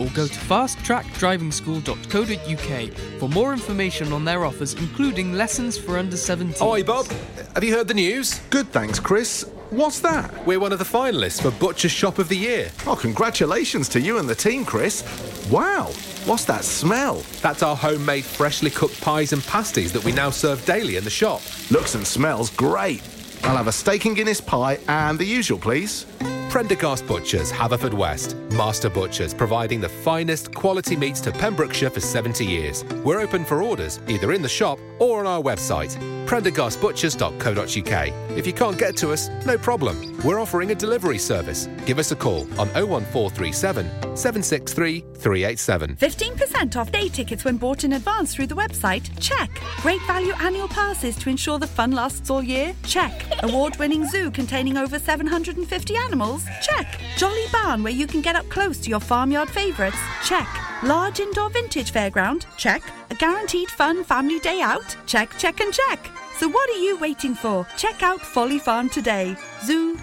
or 0.00 0.08
go 0.08 0.26
to 0.26 0.38
fasttrackdrivingschool.co.uk 0.38 2.92
for 3.20 3.28
more 3.28 3.52
information 3.52 4.12
on 4.12 4.24
their 4.24 4.44
offers, 4.44 4.74
including 4.74 5.34
lessons 5.34 5.78
for 5.78 5.98
under 5.98 6.16
17. 6.16 6.66
Oi, 6.66 6.82
Bob. 6.82 7.06
Have 7.54 7.62
you 7.64 7.74
heard 7.74 7.88
the 7.88 7.94
news? 7.94 8.40
Good, 8.50 8.68
thanks, 8.68 9.00
Chris. 9.00 9.44
What's 9.70 10.00
that? 10.00 10.46
We're 10.46 10.60
one 10.60 10.72
of 10.72 10.78
the 10.78 10.84
finalists 10.84 11.42
for 11.42 11.50
Butcher 11.50 11.90
Shop 11.90 12.18
of 12.18 12.30
the 12.30 12.36
Year. 12.36 12.70
Oh, 12.86 12.96
congratulations 12.96 13.86
to 13.90 14.00
you 14.00 14.16
and 14.18 14.26
the 14.26 14.34
team, 14.34 14.64
Chris. 14.64 15.02
Wow, 15.50 15.90
what's 16.24 16.46
that 16.46 16.64
smell? 16.64 17.22
That's 17.42 17.62
our 17.62 17.76
homemade, 17.76 18.24
freshly 18.24 18.70
cooked 18.70 18.98
pies 19.02 19.34
and 19.34 19.44
pasties 19.44 19.92
that 19.92 20.02
we 20.04 20.12
now 20.12 20.30
serve 20.30 20.64
daily 20.64 20.96
in 20.96 21.04
the 21.04 21.10
shop. 21.10 21.42
Looks 21.70 21.94
and 21.94 22.06
smells 22.06 22.48
great. 22.48 23.02
I'll 23.42 23.56
have 23.56 23.66
a 23.66 23.72
steak 23.72 24.06
and 24.06 24.16
Guinness 24.16 24.40
pie 24.40 24.78
and 24.88 25.18
the 25.18 25.26
usual, 25.26 25.58
please. 25.58 26.06
Prendergast 26.48 27.06
Butchers, 27.06 27.52
Haverfordwest. 27.52 28.34
Master 28.52 28.88
Butchers, 28.88 29.34
providing 29.34 29.82
the 29.82 29.88
finest 29.88 30.54
quality 30.54 30.96
meats 30.96 31.20
to 31.20 31.30
Pembrokeshire 31.30 31.90
for 31.90 32.00
70 32.00 32.42
years. 32.46 32.84
We're 33.04 33.20
open 33.20 33.44
for 33.44 33.62
orders, 33.62 34.00
either 34.08 34.32
in 34.32 34.40
the 34.40 34.48
shop 34.48 34.78
or 34.98 35.20
on 35.20 35.26
our 35.26 35.42
website, 35.42 35.94
prendergastbutchers.co.uk. 36.28 38.12
If 38.36 38.46
you 38.46 38.52
can't 38.52 38.78
get 38.78 38.96
to 38.98 39.12
us, 39.12 39.30
no 39.46 39.56
problem. 39.56 40.20
We're 40.22 40.40
offering 40.40 40.70
a 40.70 40.74
delivery 40.74 41.18
service. 41.18 41.68
Give 41.86 41.98
us 41.98 42.12
a 42.12 42.16
call 42.16 42.42
on 42.60 42.68
01437 42.74 43.86
763 44.16 45.00
387. 45.00 45.96
15% 45.96 46.76
off 46.76 46.92
day 46.92 47.08
tickets 47.08 47.44
when 47.44 47.56
bought 47.56 47.84
in 47.84 47.94
advance 47.94 48.34
through 48.34 48.48
the 48.48 48.54
website? 48.54 49.08
Check. 49.20 49.50
Great 49.78 50.02
value 50.02 50.34
annual 50.40 50.68
passes 50.68 51.16
to 51.16 51.30
ensure 51.30 51.58
the 51.58 51.66
fun 51.66 51.92
lasts 51.92 52.28
all 52.28 52.42
year? 52.42 52.74
Check. 52.84 53.24
Award 53.42 53.78
winning 53.78 54.06
zoo 54.06 54.30
containing 54.30 54.76
over 54.76 54.98
750 54.98 55.96
animals? 55.96 56.44
Check. 56.60 57.00
Jolly 57.16 57.46
barn 57.50 57.82
where 57.82 57.92
you 57.92 58.06
can 58.06 58.20
get 58.20 58.36
up 58.36 58.48
close 58.50 58.78
to 58.80 58.90
your 58.90 59.00
farmyard 59.00 59.48
favourites? 59.48 59.98
Check. 60.24 60.46
Large 60.82 61.20
indoor 61.20 61.50
vintage 61.50 61.92
fairground? 61.92 62.44
Check. 62.56 62.82
A 63.10 63.14
guaranteed 63.14 63.70
fun 63.70 64.04
family 64.04 64.38
day 64.40 64.60
out? 64.60 64.96
Check, 65.06 65.36
check, 65.38 65.60
and 65.60 65.72
check. 65.72 66.10
So 66.38 66.46
what 66.48 66.70
are 66.70 66.78
you 66.78 66.96
waiting 66.98 67.34
for? 67.34 67.66
Check 67.76 68.04
out 68.04 68.20
Folly 68.20 68.60
Farm 68.60 68.88
today. 68.88 69.36
Zoo, 69.64 69.98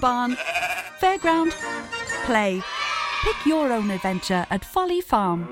barn, 0.00 0.34
fairground, 0.98 1.52
play. 2.24 2.62
Pick 3.22 3.36
your 3.44 3.70
own 3.70 3.90
adventure 3.90 4.46
at 4.48 4.64
Folly 4.64 5.02
Farm. 5.02 5.46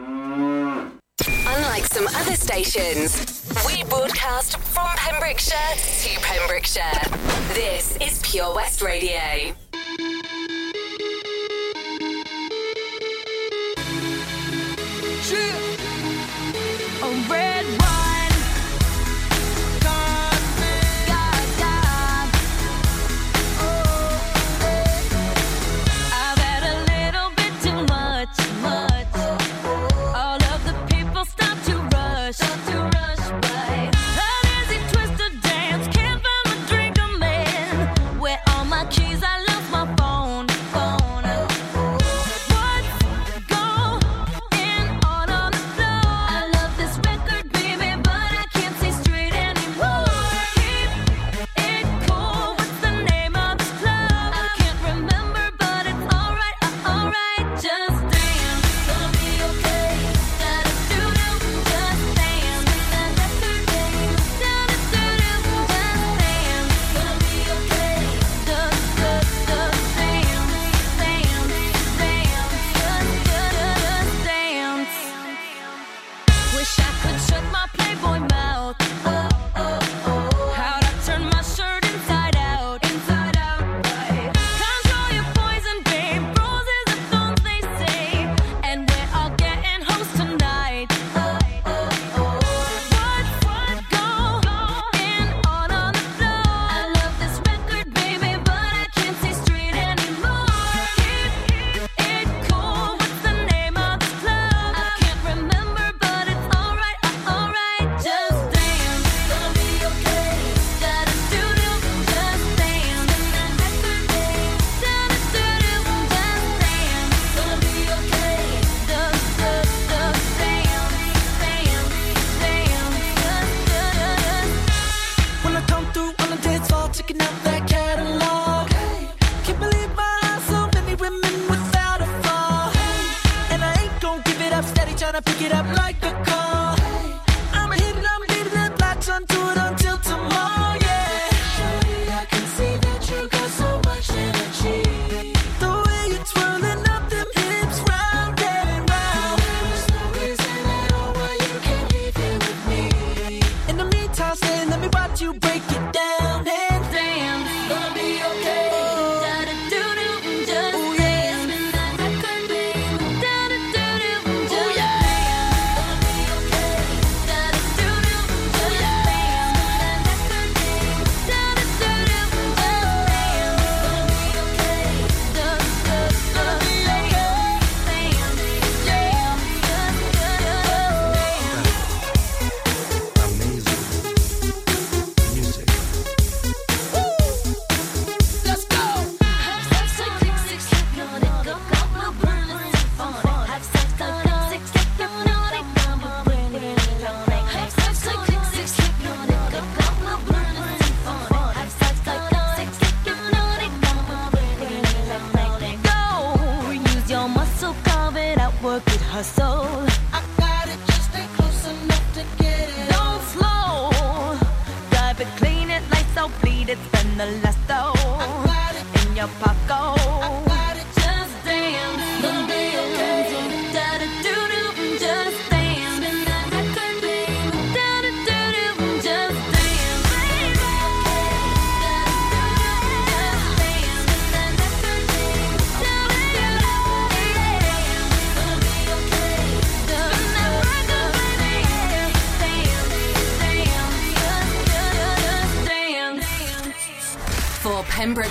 Unlike 1.27 1.85
some 1.85 2.07
other 2.07 2.35
stations, 2.35 3.47
we 3.67 3.85
broadcast 3.85 4.57
from 4.57 4.89
Pembrokeshire 4.97 5.77
to 5.77 6.21
Pembrokeshire. 6.23 7.03
This 7.53 7.99
is 7.99 8.23
Pure 8.23 8.55
West 8.55 8.81
Radio. 8.81 9.55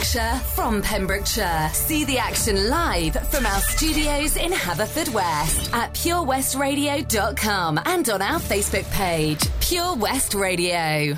Pembrokeshire 0.05 0.39
from 0.53 0.81
Pembrokeshire. 0.81 1.69
See 1.73 2.05
the 2.05 2.17
action 2.19 2.69
live 2.69 3.15
from 3.29 3.45
our 3.45 3.59
studios 3.61 4.37
in 4.37 4.51
Haverfordwest 4.51 5.73
at 5.73 5.93
purewestradio.com 5.93 7.79
and 7.85 8.09
on 8.09 8.21
our 8.21 8.39
Facebook 8.39 8.89
page, 8.91 9.39
Pure 9.61 9.95
West 9.95 10.35
Radio. 10.35 11.17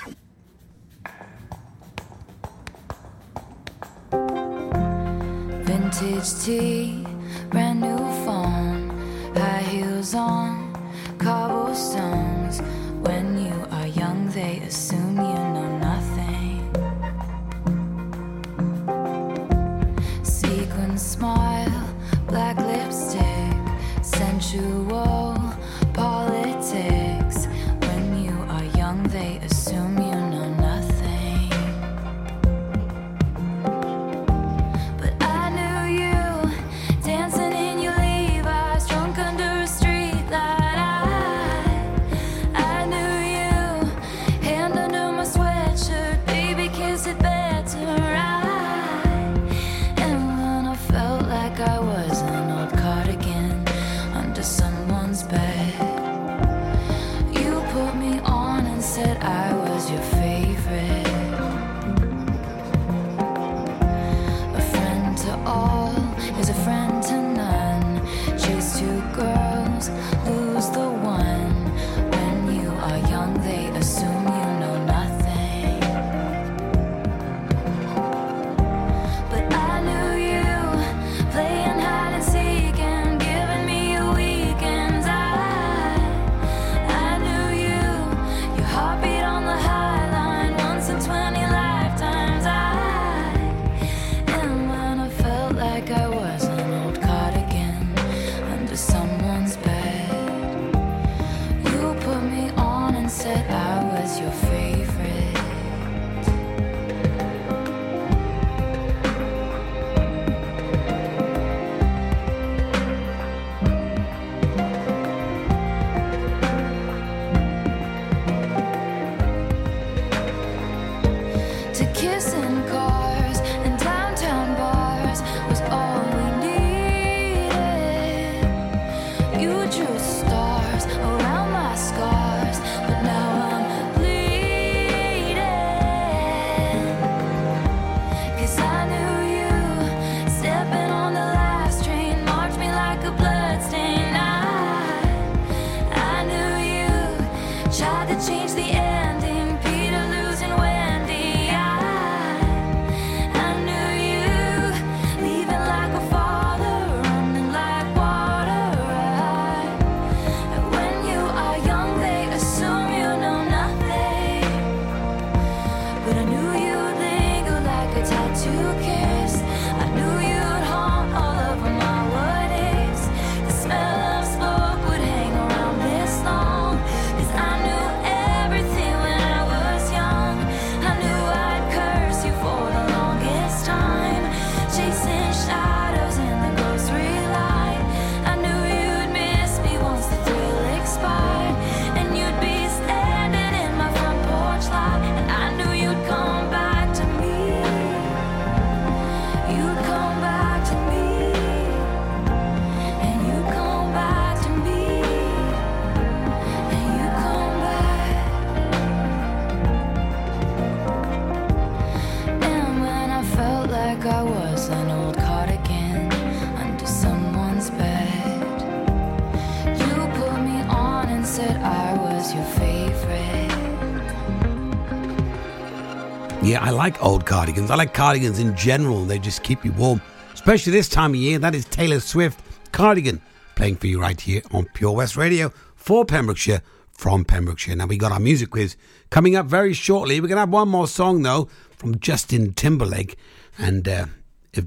cardigans. 227.31 227.71
I 227.71 227.75
like 227.75 227.93
cardigans 227.93 228.39
in 228.39 228.57
general, 228.57 229.05
they 229.05 229.17
just 229.17 229.41
keep 229.41 229.63
you 229.63 229.71
warm, 229.71 230.01
especially 230.33 230.73
this 230.73 230.89
time 230.89 231.11
of 231.11 231.15
year. 231.15 231.39
That 231.39 231.55
is 231.55 231.63
Taylor 231.63 232.01
Swift 232.01 232.41
Cardigan 232.73 233.21
playing 233.55 233.77
for 233.77 233.87
you 233.87 234.01
right 234.01 234.19
here 234.19 234.41
on 234.51 234.65
Pure 234.73 234.91
West 234.91 235.15
Radio 235.15 235.47
for 235.73 236.03
Pembrokeshire 236.03 236.61
from 236.91 237.23
Pembrokeshire. 237.23 237.77
Now, 237.77 237.85
we 237.85 237.95
got 237.97 238.11
our 238.11 238.19
music 238.19 238.49
quiz 238.49 238.75
coming 239.11 239.37
up 239.37 239.45
very 239.45 239.71
shortly. 239.71 240.19
We're 240.19 240.27
going 240.27 240.35
to 240.35 240.41
have 240.41 240.49
one 240.49 240.67
more 240.67 240.89
song, 240.89 241.21
though, 241.21 241.47
from 241.77 241.99
Justin 241.99 242.51
Timberlake 242.53 243.15
and 243.57 243.87
uh, 243.87 244.07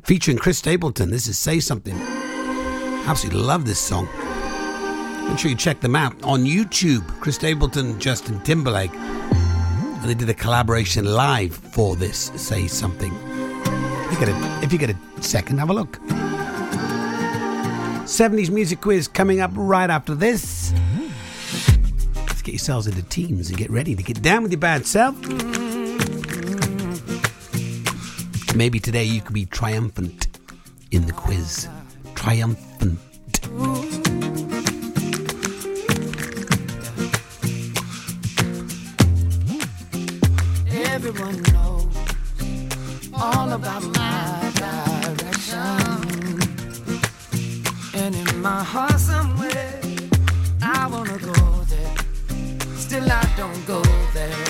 featuring 0.05 0.39
Chris 0.39 0.57
Stapleton. 0.57 1.11
This 1.11 1.27
is 1.27 1.39
Say 1.39 1.61
Something. 1.61 2.01
Absolutely 3.07 3.43
love 3.43 3.67
this 3.67 3.79
song. 3.79 4.09
Make 5.29 5.39
sure 5.39 5.51
you 5.51 5.57
check 5.57 5.81
them 5.81 5.97
out 5.97 6.15
on 6.23 6.45
YouTube. 6.45 7.07
Chris 7.21 7.35
Stapleton, 7.35 8.01
Justin 8.01 8.41
Timberlake 8.41 8.93
and 10.05 10.11
they 10.11 10.15
did 10.15 10.29
a 10.29 10.35
collaboration 10.35 11.07
live 11.07 11.57
for 11.57 11.97
this 11.97 12.31
Say 12.37 12.67
Something. 12.67 13.11
If 13.15 14.13
you 14.13 14.19
get 14.19 14.29
a, 14.29 14.63
if 14.63 14.71
you 14.71 14.79
get 14.79 14.91
a 14.91 15.23
second, 15.23 15.57
have 15.57 15.71
a 15.71 15.73
look. 15.73 15.99
70s 18.05 18.51
music 18.51 18.83
quiz 18.83 19.09
coming 19.09 19.41
up 19.41 19.51
right 19.55 19.89
after 19.89 20.15
this. 20.15 20.75
Let's 22.17 22.43
get 22.43 22.53
yourselves 22.53 22.87
into 22.87 23.03
teams 23.05 23.49
and 23.49 23.57
get 23.57 23.71
ready 23.71 23.95
to 23.95 24.03
get 24.03 24.21
down 24.21 24.43
with 24.43 24.53
your 24.53 24.61
bad 24.61 24.85
self. 24.85 25.17
Maybe 28.55 28.79
today 28.79 29.05
you 29.05 29.23
could 29.23 29.33
be 29.33 29.47
triumphant 29.47 30.39
in 30.91 31.07
the 31.07 31.15
quiz. 31.15 31.67
Triumphant. 32.15 32.99
all 43.25 43.53
about 43.53 43.83
my 43.83 44.53
direction. 44.61 45.59
And 47.95 48.15
in 48.15 48.43
my 48.43 48.63
heart 48.63 49.01
somewhere, 49.01 49.81
I 50.61 50.87
wanna 50.93 51.19
go 51.19 51.39
there. 51.73 51.97
Still 52.77 53.09
I 53.11 53.25
don't 53.37 53.63
go 53.67 53.81
there. 54.13 54.44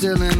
still 0.00 0.22
in 0.22 0.39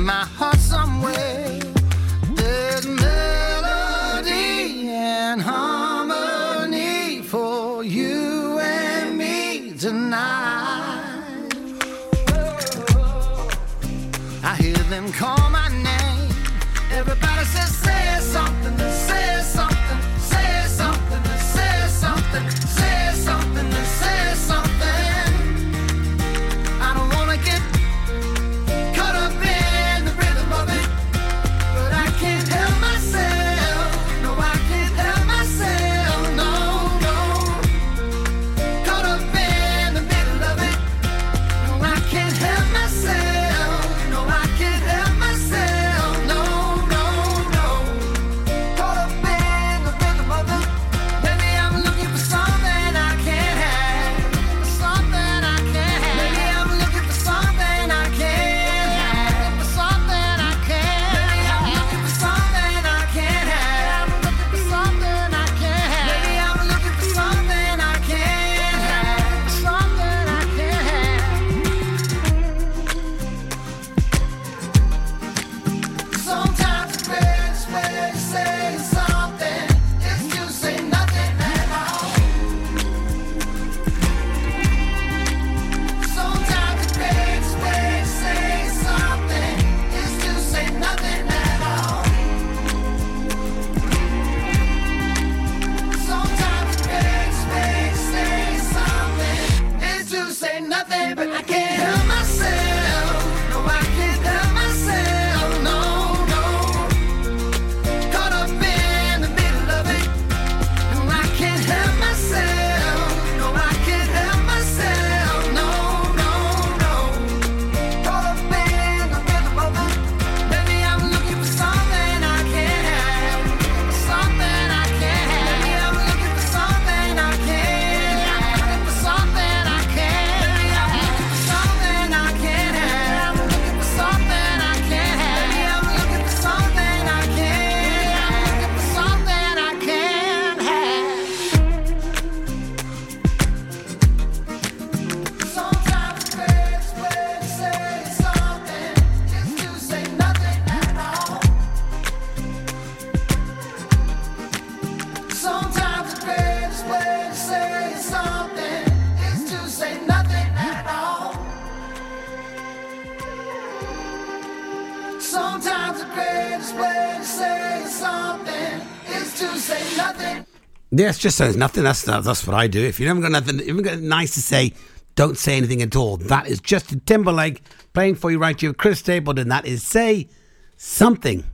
nothing. 170.00 170.46
Yes, 170.90 171.18
just 171.18 171.36
says 171.36 171.56
nothing. 171.56 171.84
That's 171.84 172.02
that's 172.02 172.46
what 172.46 172.54
I 172.54 172.66
do. 172.66 172.84
If 172.84 172.98
you 172.98 173.06
haven't 173.06 173.22
got 173.22 173.32
nothing, 173.32 173.60
even 173.60 173.82
got 173.82 174.00
nice 174.00 174.34
to 174.34 174.42
say, 174.42 174.72
don't 175.14 175.38
say 175.38 175.56
anything 175.56 175.82
at 175.82 175.94
all. 175.94 176.16
That 176.16 176.46
is 176.48 176.60
Justin 176.60 177.00
Timberlake 177.00 177.62
playing 177.92 178.16
for 178.16 178.30
you 178.30 178.38
right 178.38 178.60
here, 178.60 178.72
Chris 178.72 178.98
Stapleton. 178.98 179.48
That 179.48 179.66
is 179.66 179.82
say 179.82 180.28
something 180.76 181.44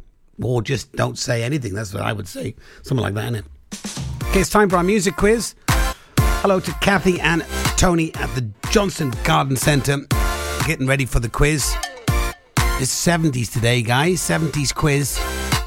or 0.43 0.63
just 0.63 0.93
don't 0.93 1.19
say 1.19 1.43
anything. 1.43 1.75
That's 1.75 1.93
what 1.93 2.03
I 2.03 2.13
would 2.13 2.29
say. 2.29 2.55
Something 2.83 3.03
like 3.03 3.15
that, 3.15 3.35
it? 3.35 3.45
Okay, 4.29 4.41
it's 4.41 4.51
time 4.51 4.69
for 4.69 4.77
our 4.77 4.83
music 4.83 5.17
quiz. 5.17 5.55
Hello 6.41 6.61
to 6.61 6.73
Kathy 6.81 7.21
and 7.21 7.45
Tony 7.77 8.15
at 8.15 8.33
the 8.35 8.49
Johnston 8.71 9.13
Garden 9.25 9.57
Centre. 9.57 9.99
Getting 10.67 10.87
ready 10.87 11.05
for 11.05 11.21
the 11.21 11.29
quiz. 11.29 11.75
It's 12.79 13.07
70s 13.07 13.53
today, 13.53 13.83
guys. 13.83 14.21
70s 14.21 14.75
quiz. 14.75 15.21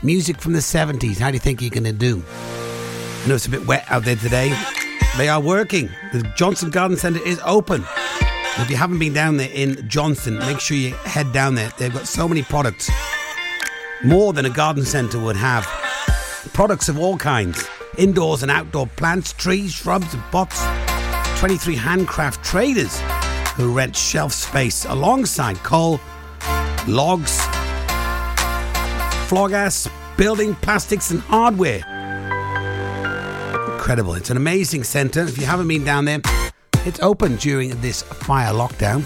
Music 0.04 0.40
from 0.40 0.54
the 0.54 0.60
70s. 0.60 1.18
How 1.18 1.32
do 1.32 1.34
you 1.34 1.40
think 1.40 1.62
you're 1.62 1.72
going 1.72 1.84
to 1.84 1.92
do? 1.92 2.24
I 3.22 3.28
know 3.28 3.36
it's 3.36 3.48
a 3.48 3.50
bit 3.50 3.68
wet 3.68 3.86
out 3.90 4.06
there 4.06 4.16
today. 4.16 4.58
They 5.18 5.28
are 5.28 5.42
working. 5.42 5.90
The 6.14 6.24
Johnston 6.38 6.70
Garden 6.70 6.96
Centre 6.96 7.20
is 7.26 7.42
open. 7.46 7.84
If 8.60 8.70
you 8.70 8.78
haven't 8.78 8.98
been 8.98 9.14
down 9.14 9.36
there 9.36 9.50
in 9.52 9.88
Johnston, 9.90 10.40
make 10.40 10.62
sure 10.62 10.78
you 10.78 10.94
head 11.04 11.34
down 11.34 11.56
there. 11.56 11.70
They've 11.78 11.94
got 11.94 12.08
so 12.08 12.30
many 12.30 12.44
products. 12.44 12.90
More 14.04 14.32
than 14.32 14.46
a 14.46 14.50
garden 14.50 14.86
centre 14.86 15.20
would 15.20 15.36
have. 15.36 15.66
Products 16.54 16.88
of 16.88 16.98
all 16.98 17.18
kinds. 17.18 17.68
Indoors 17.98 18.42
and 18.42 18.50
outdoor 18.50 18.88
plants, 18.88 19.34
trees, 19.34 19.74
shrubs 19.74 20.14
and 20.14 20.24
pots. 20.32 20.64
23 21.40 21.76
handcraft 21.76 22.42
traders 22.44 23.02
who 23.56 23.74
rent 23.74 23.98
shelf 23.98 24.32
space 24.32 24.86
alongside 24.86 25.58
coal, 25.58 26.00
logs, 26.88 27.42
floor 29.28 29.50
gas, 29.50 29.90
building 30.16 30.56
plastics 30.56 31.12
and 31.12 31.20
hardware. 31.22 31.99
Incredible. 33.90 34.14
It's 34.14 34.30
an 34.30 34.38
amazing 34.38 34.84
centre. 34.84 35.24
If 35.24 35.40
you 35.40 35.48
haven't 35.48 35.68
been 35.68 35.84
down 35.84 36.06
there, 36.06 36.22
it's 36.86 37.00
open 37.00 37.38
during 37.38 37.72
this 37.82 38.04
fire 38.04 38.54
lockdown. 38.54 39.04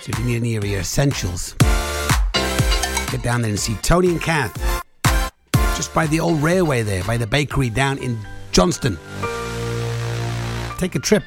So 0.00 0.08
if 0.08 0.18
you 0.20 0.24
need 0.24 0.36
any 0.36 0.56
of 0.56 0.64
your 0.64 0.80
essentials, 0.80 1.52
get 3.12 3.22
down 3.22 3.42
there 3.42 3.50
and 3.50 3.60
see 3.60 3.74
Tony 3.82 4.08
and 4.08 4.22
Kath. 4.22 4.56
Just 5.76 5.92
by 5.92 6.06
the 6.06 6.18
old 6.18 6.42
railway 6.42 6.80
there, 6.80 7.04
by 7.04 7.18
the 7.18 7.26
bakery 7.26 7.68
down 7.68 7.98
in 7.98 8.18
Johnston. 8.52 8.98
Take 10.78 10.94
a 10.94 10.98
trip. 10.98 11.24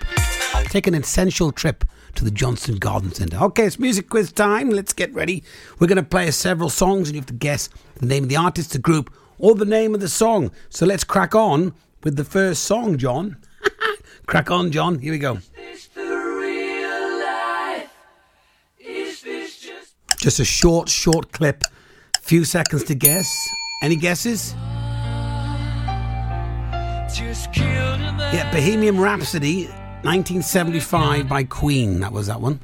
Take 0.63 0.87
an 0.87 0.95
essential 0.95 1.51
trip 1.51 1.85
to 2.15 2.23
the 2.23 2.31
Johnston 2.31 2.77
Garden 2.77 3.13
Centre. 3.13 3.37
Okay, 3.37 3.67
it's 3.67 3.77
music 3.77 4.09
quiz 4.09 4.31
time. 4.31 4.71
Let's 4.71 4.93
get 4.93 5.13
ready. 5.13 5.43
We're 5.77 5.85
going 5.85 5.97
to 5.97 6.01
play 6.01 6.31
several 6.31 6.71
songs 6.71 7.09
and 7.09 7.13
you 7.17 7.21
have 7.21 7.27
to 7.27 7.35
guess 7.35 7.69
the 7.97 8.07
name 8.07 8.23
of 8.23 8.29
the 8.29 8.37
artist, 8.37 8.71
the 8.71 8.79
group, 8.79 9.13
or 9.37 9.53
the 9.53 9.63
name 9.63 9.93
of 9.93 10.01
the 10.01 10.09
song. 10.09 10.49
So 10.69 10.87
let's 10.87 11.03
crack 11.03 11.35
on 11.35 11.75
with 12.03 12.15
the 12.15 12.23
first 12.23 12.63
song, 12.63 12.97
John. 12.97 13.37
crack 14.25 14.51
on, 14.51 14.71
John. 14.71 14.99
Here 14.99 15.11
we 15.11 15.19
go. 15.19 15.39
Just 20.17 20.39
a 20.39 20.45
short, 20.45 20.89
short 20.89 21.31
clip. 21.31 21.63
Few 22.21 22.43
seconds 22.43 22.83
to 22.85 22.95
guess. 22.95 23.29
Any 23.83 23.95
guesses? 23.95 24.53
Yeah, 28.33 28.49
Bohemian 28.51 28.99
Rhapsody, 28.99 29.67
1975 30.03 31.29
by 31.29 31.43
Queen. 31.43 31.99
That 32.01 32.11
was 32.11 32.27
that 32.27 32.41
one. 32.41 32.59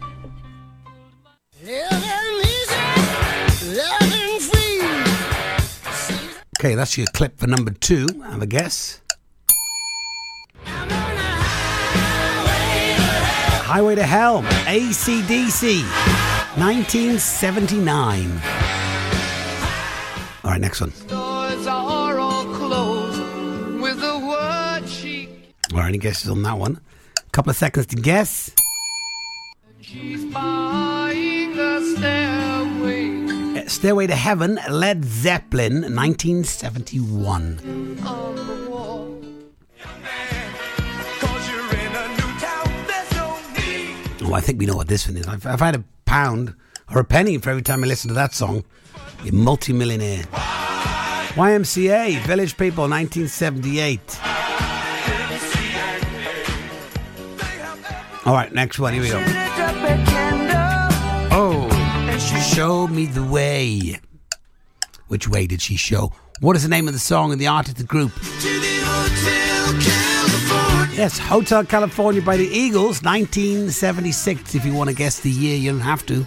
Okay, 6.59 6.75
that's 6.75 6.97
your 6.97 7.07
clip 7.13 7.37
for 7.39 7.47
number 7.47 7.71
two. 7.71 8.07
Have 8.23 8.41
a 8.41 8.47
guess. 8.47 9.02
Highway 13.73 13.95
to 13.95 14.03
Hell, 14.03 14.43
ACDC, 14.69 15.81
1979. 16.61 18.41
All 20.43 20.51
right, 20.51 20.61
next 20.61 20.79
one. 20.79 20.93
All 21.11 22.43
closed 22.53 23.19
with 23.81 23.99
the 23.99 24.19
word 24.19 24.87
she 24.87 25.27
All 25.71 25.79
right, 25.79 25.87
any 25.87 25.97
guesses 25.97 26.29
on 26.29 26.43
that 26.43 26.55
one? 26.55 26.81
A 27.17 27.29
couple 27.31 27.49
of 27.49 27.55
seconds 27.55 27.87
to 27.87 27.95
guess. 27.95 28.51
she's 29.81 30.23
buying 30.25 31.57
a 31.57 31.81
stairway 31.95 33.67
Stairway 33.67 34.05
to 34.05 34.15
Heaven, 34.15 34.59
Led 34.69 35.03
Zeppelin, 35.03 35.81
1971. 35.81 37.97
Um, 38.05 38.62
Oh, 44.25 44.33
I 44.33 44.41
think 44.41 44.59
we 44.59 44.65
know 44.65 44.75
what 44.75 44.87
this 44.87 45.07
one 45.07 45.17
is. 45.17 45.27
I've, 45.27 45.45
I've 45.45 45.59
had 45.59 45.75
a 45.75 45.83
pound 46.05 46.55
or 46.93 46.99
a 47.01 47.03
penny 47.03 47.37
for 47.37 47.49
every 47.49 47.61
time 47.61 47.83
I 47.83 47.87
listen 47.87 48.07
to 48.07 48.13
that 48.13 48.33
song. 48.33 48.63
You're 49.23 49.33
multi-millionaire. 49.33 50.23
YMCA, 51.33 52.19
Village 52.21 52.57
People, 52.57 52.87
1978. 52.87 54.19
All 58.25 58.33
right, 58.33 58.53
next 58.53 58.79
one. 58.79 58.93
Here 58.93 59.01
we 59.01 59.09
go. 59.09 59.21
Oh, 61.35 61.67
show 62.53 62.87
me 62.87 63.05
the 63.07 63.23
way. 63.23 63.99
Which 65.07 65.27
way 65.27 65.47
did 65.47 65.61
she 65.61 65.75
show? 65.75 66.13
What 66.39 66.55
is 66.55 66.63
the 66.63 66.69
name 66.69 66.87
of 66.87 66.93
the 66.93 66.99
song 66.99 67.31
and 67.31 67.41
the 67.41 67.47
artist, 67.47 67.77
the 67.77 67.83
group? 67.83 68.11
Yes, 70.95 71.17
Hotel 71.17 71.65
California 71.65 72.21
by 72.21 72.37
the 72.37 72.45
Eagles, 72.45 73.01
1976. 73.01 74.53
If 74.53 74.63
you 74.63 74.75
want 74.75 74.91
to 74.91 74.95
guess 74.95 75.21
the 75.21 75.31
year, 75.31 75.57
you 75.57 75.71
don't 75.71 75.79
have 75.79 76.05
to. 76.05 76.23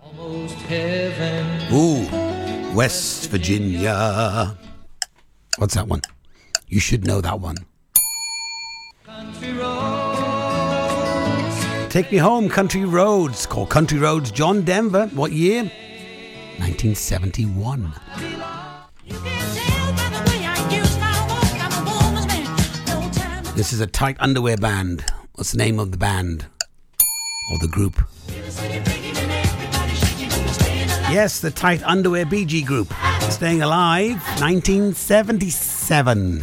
Almost 0.00 0.54
heaven. 0.62 1.72
Ooh, 1.72 2.74
West 2.74 3.30
Virginia. 3.30 4.58
What's 5.58 5.74
that 5.74 5.86
one? 5.86 6.02
You 6.66 6.80
should 6.80 7.06
know 7.06 7.20
that 7.20 7.38
one. 7.38 7.56
Country 9.04 9.52
roads. 9.52 9.96
Take 11.92 12.10
Me 12.10 12.18
Home, 12.18 12.48
Country 12.48 12.84
Roads. 12.84 13.46
Called 13.46 13.70
Country 13.70 14.00
Roads, 14.00 14.32
John 14.32 14.62
Denver. 14.62 15.06
What 15.14 15.30
year? 15.30 15.62
1971. 16.58 17.92
This 23.56 23.72
is 23.72 23.80
a 23.80 23.86
tight 23.86 24.18
underwear 24.20 24.58
band. 24.58 25.02
What's 25.32 25.52
the 25.52 25.56
name 25.56 25.78
of 25.78 25.90
the 25.90 25.96
band? 25.96 26.44
Or 27.50 27.58
the 27.58 27.68
group? 27.68 27.96
Yes, 31.10 31.40
the 31.40 31.50
tight 31.50 31.82
underwear 31.82 32.26
BG 32.26 32.66
group. 32.66 32.92
Staying 33.30 33.62
alive, 33.62 34.16
1977. 34.40 36.42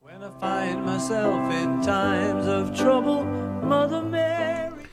When 0.00 0.22
I 0.22 0.30
find 0.38 0.86
myself 0.86 1.52
in 1.52 1.82
times 1.82 2.46
of 2.46 2.78
trouble, 2.78 3.24
Mother 3.24 4.02
Mary. 4.02 4.84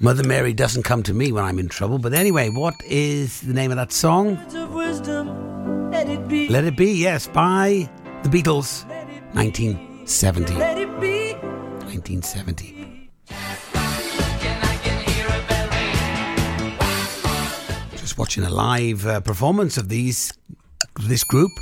Mother 0.00 0.24
Mary 0.24 0.54
doesn't 0.54 0.84
come 0.84 1.02
to 1.02 1.12
me 1.12 1.30
when 1.30 1.44
I'm 1.44 1.58
in 1.58 1.68
trouble. 1.68 1.98
But 1.98 2.14
anyway, 2.14 2.48
what 2.48 2.74
is 2.86 3.42
the 3.42 3.52
name 3.52 3.70
of 3.70 3.76
that 3.76 3.92
song? 3.92 4.36
let 5.90 6.08
it 6.08 6.26
be. 6.26 6.48
Let 6.48 6.64
It 6.64 6.74
Be, 6.74 6.92
yes, 6.92 7.26
by 7.26 7.90
the 8.22 8.30
Beatles, 8.30 8.86
1970. 9.38 10.54
Let 10.54 10.78
it 10.78 11.00
be. 11.00 11.34
1970. 11.86 13.08
Just 17.92 18.18
watching 18.18 18.42
a 18.42 18.50
live 18.50 19.06
uh, 19.06 19.20
performance 19.20 19.76
of 19.76 19.88
these 19.88 20.32
this 21.02 21.22
group. 21.22 21.52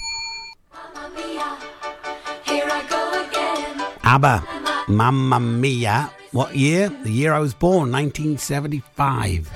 ABBA, 4.05 4.43
Mamma 4.89 5.39
Mia. 5.39 6.11
What 6.33 6.57
year? 6.57 6.89
The 6.89 7.11
year 7.11 7.35
I 7.35 7.41
was 7.41 7.53
born, 7.53 7.93
1975. 7.93 9.53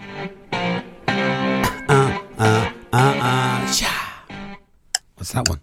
Uh, 0.00 0.34
uh, 1.88 2.18
uh, 2.38 2.72
uh. 2.92 3.74
What's 5.14 5.30
that 5.30 5.48
one? 5.48 5.60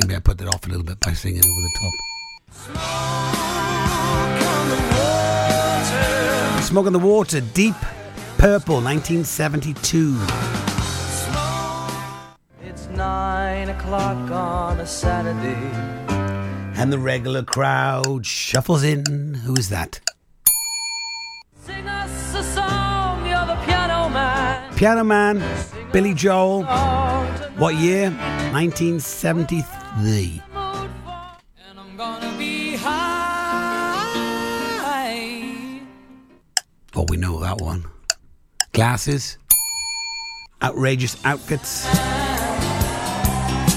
Maybe 0.00 0.16
I 0.16 0.20
put 0.20 0.38
that 0.38 0.48
off 0.48 0.64
a 0.66 0.70
little 0.70 0.84
bit 0.84 0.98
by 1.00 1.12
singing 1.12 1.42
over 1.44 1.60
the 1.60 1.70
top. 1.80 1.92
Smoke 6.62 6.86
on 6.86 6.94
the 6.94 6.98
Water, 6.98 7.40
Deep 7.42 7.74
Purple, 8.38 8.80
1972. 8.80 10.16
It's 12.62 12.86
nine 12.88 13.68
o'clock 13.68 14.30
on 14.30 14.80
a 14.80 14.86
Saturday. 14.86 15.60
And 16.80 16.90
the 16.90 16.98
regular 16.98 17.42
crowd 17.42 18.24
shuffles 18.24 18.82
in. 18.84 19.34
Who 19.44 19.54
is 19.56 19.68
that? 19.68 20.00
Sing 21.60 21.86
us 21.86 22.34
a 22.34 22.42
song, 22.42 23.26
you're 23.26 23.44
the 23.44 23.56
piano 23.66 24.08
man. 24.08 24.74
Piano 24.74 25.04
Man, 25.04 25.42
Billy 25.92 26.14
Joel. 26.14 26.64
What 27.58 27.74
year? 27.74 28.10
1973. 28.52 29.81
I'm 29.94 30.40
gonna 31.96 32.36
be 32.38 32.76
high. 32.76 33.20
Oh, 36.94 37.04
we 37.08 37.16
know 37.16 37.40
that 37.40 37.58
one. 37.60 37.84
Glasses. 38.72 39.38
Outrageous 40.62 41.16
outfits. 41.24 41.86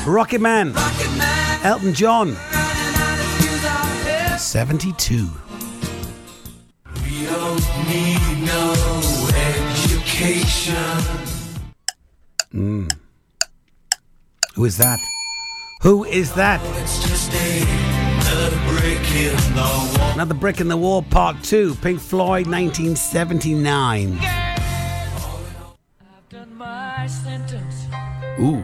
Rocket 0.08 0.40
Man. 0.40 0.74
Elton 1.64 1.94
John. 1.94 2.36
72. 4.38 5.30
We 7.04 7.26
don't 7.26 7.64
need 7.88 8.46
no 8.46 8.74
education. 9.36 10.76
Mm. 12.54 12.92
Who 14.56 14.66
is 14.66 14.78
that? 14.78 15.00
Who 15.86 16.04
is 16.04 16.34
that? 16.34 16.60
Another 18.26 18.58
brick 18.68 19.06
in 19.12 19.36
the 19.54 19.62
wall. 19.62 20.12
Another 20.14 20.34
Brick 20.34 20.60
in 20.60 20.68
the 20.68 20.76
Wall, 20.76 21.04
Part 21.04 21.44
2. 21.44 21.76
Pink 21.76 22.00
Floyd, 22.00 22.48
1979. 22.48 24.18
Done 26.28 26.56
my 26.56 27.06
sentence, 27.06 27.86
Ooh. 28.40 28.64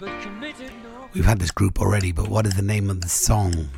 but 0.00 0.20
committed 0.20 0.72
no. 0.82 1.08
We've 1.14 1.24
had 1.24 1.38
this 1.38 1.52
group 1.52 1.80
already, 1.80 2.10
but 2.10 2.26
what 2.26 2.44
is 2.44 2.54
the 2.54 2.62
name 2.62 2.90
of 2.90 3.02
the 3.02 3.08
song? 3.08 3.68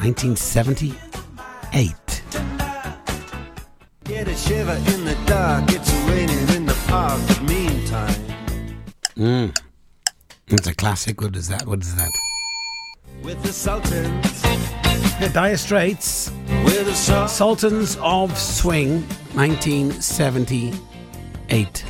1978. 0.06 2.22
Get 4.04 4.28
a 4.28 4.36
shiver 4.36 4.74
in 4.94 5.04
the 5.04 5.18
dark, 5.26 5.64
it's 5.70 5.92
raining 6.08 6.48
in 6.56 6.68
the 6.68 6.76
park. 6.88 7.20
But 7.28 7.42
meantime, 7.42 8.14
Mm. 9.18 9.58
It's 10.50 10.68
a 10.68 10.76
classic. 10.76 11.22
What 11.22 11.36
is 11.36 11.48
that? 11.48 11.66
What 11.66 11.82
is 11.82 11.96
that? 11.96 12.12
with 13.24 13.42
the 13.42 13.52
Sultans, 13.52 14.42
The 15.20 15.30
Dire 15.34 15.58
Straits. 15.58 16.30
with 16.64 16.86
the 16.86 16.94
Sul- 16.94 17.28
Sultans 17.28 17.98
of 18.00 18.38
Swing, 18.38 19.02
1978. 19.34 21.84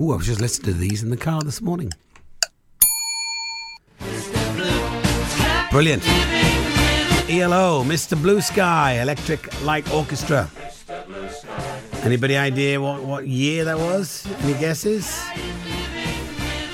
Ooh, 0.00 0.10
I 0.12 0.16
was 0.16 0.26
just 0.26 0.40
listening 0.40 0.72
to 0.72 0.78
these 0.80 1.04
in 1.04 1.10
the 1.10 1.16
car 1.16 1.40
this 1.42 1.60
morning. 1.60 1.92
Brilliant. 5.70 6.02
ELO, 7.30 7.84
Mr. 7.84 8.20
Blue 8.20 8.40
Sky, 8.40 9.00
Electric 9.00 9.62
Light 9.62 9.88
Orchestra. 9.92 10.50
Anybody 12.02 12.36
idea 12.36 12.80
what, 12.80 13.04
what 13.04 13.28
year 13.28 13.64
that 13.64 13.78
was? 13.78 14.26
Any 14.42 14.54
guesses? 14.54 15.16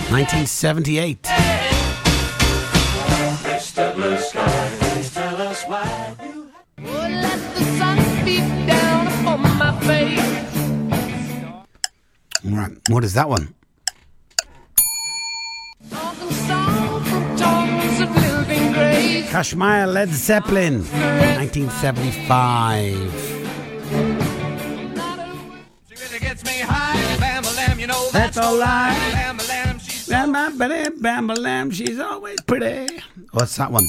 1978. 0.09 1.23
Mr. 3.43 3.95
Blue 3.95 4.17
Sky, 4.17 4.79
tell 5.13 5.43
us 5.43 5.65
why 5.65 6.17
you 6.25 6.51
Let 6.79 7.55
the 7.55 7.65
sun 7.77 8.25
beat 8.25 8.67
down 8.67 9.07
upon 9.09 9.43
my 9.59 9.79
face. 9.81 10.50
Right, 12.43 12.73
what 12.89 13.05
is 13.05 13.13
that 13.15 13.29
one? 13.29 13.55
Kashmir 19.31 19.87
Led 19.87 20.09
Zeppelin, 20.09 20.81
1975. 20.81 22.97
gets 26.21 26.45
me 26.45 26.61
high. 26.61 27.19
Bam, 27.19 27.43
lamb, 27.57 27.79
you 27.79 27.87
know 27.87 28.09
That's 28.13 28.39
all 28.39 28.59
right. 28.59 28.97
Bam, 30.09 30.33
Bam, 31.01 31.27
bam, 31.29 31.71
she's 31.71 31.99
always 31.99 32.41
pretty. 32.43 33.03
What's 33.33 33.57
that 33.57 33.71
one? 33.71 33.89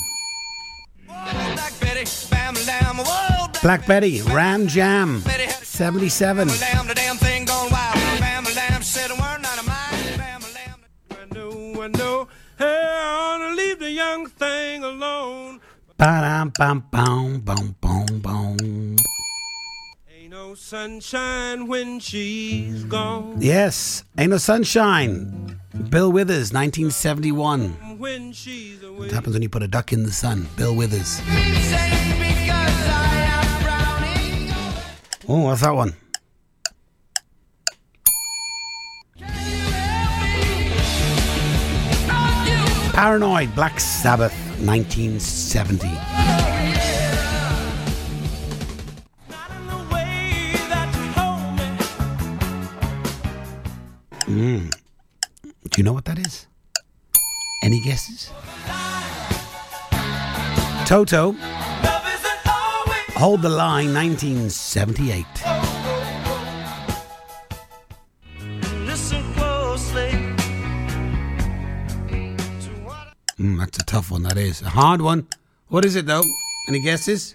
Black 3.61 3.85
Betty, 3.85 4.21
Ram 4.23 4.67
Jam, 4.67 5.21
77. 5.21 6.49
Ba-dum, 16.01 16.51
bam, 16.57 16.84
bam, 16.91 17.39
bam, 17.41 17.76
bam, 17.80 18.20
bam. 18.22 18.95
Ain't 20.09 20.32
no 20.32 20.55
sunshine 20.55 21.68
when 21.68 21.99
she's 21.99 22.84
gone. 22.86 23.36
Yes, 23.39 24.03
Ain't 24.18 24.32
No 24.32 24.38
Sunshine. 24.38 25.59
Bill 25.91 26.12
Withers, 26.12 26.51
1971. 26.53 27.99
When 27.99 28.34
she's 28.34 28.82
away. 28.82 28.97
What 28.97 29.12
happens 29.12 29.36
when 29.36 29.43
you 29.43 29.49
put 29.49 29.62
a 29.62 29.68
duck 29.68 29.93
in 29.93 30.01
the 30.01 30.12
sun? 30.12 30.47
Bill 30.55 30.76
Withers. 30.76 31.22
Oh, 35.28 35.41
what's 35.43 35.62
that 35.62 35.76
one? 35.76 35.93
Paranoid, 42.93 43.55
Black 43.55 43.79
Sabbath, 43.79 44.33
1970. 44.59 45.87
Mm. 54.27 54.71
Do 55.69 55.77
you 55.77 55.83
know 55.83 55.93
what 55.93 56.05
that 56.05 56.19
is? 56.19 56.47
Any 57.63 57.81
guesses? 57.81 58.29
Toto. 60.85 61.35
Hold 63.17 63.41
the 63.41 63.49
Line, 63.49 63.93
1978. 63.93 65.25
Mm, 73.41 73.57
that's 73.57 73.79
a 73.79 73.83
tough 73.83 74.11
one, 74.11 74.21
that 74.21 74.37
is. 74.37 74.61
A 74.61 74.69
hard 74.69 75.01
one. 75.01 75.27
What 75.69 75.83
is 75.83 75.95
it, 75.95 76.05
though? 76.05 76.21
Any 76.67 76.79
guesses? 76.79 77.33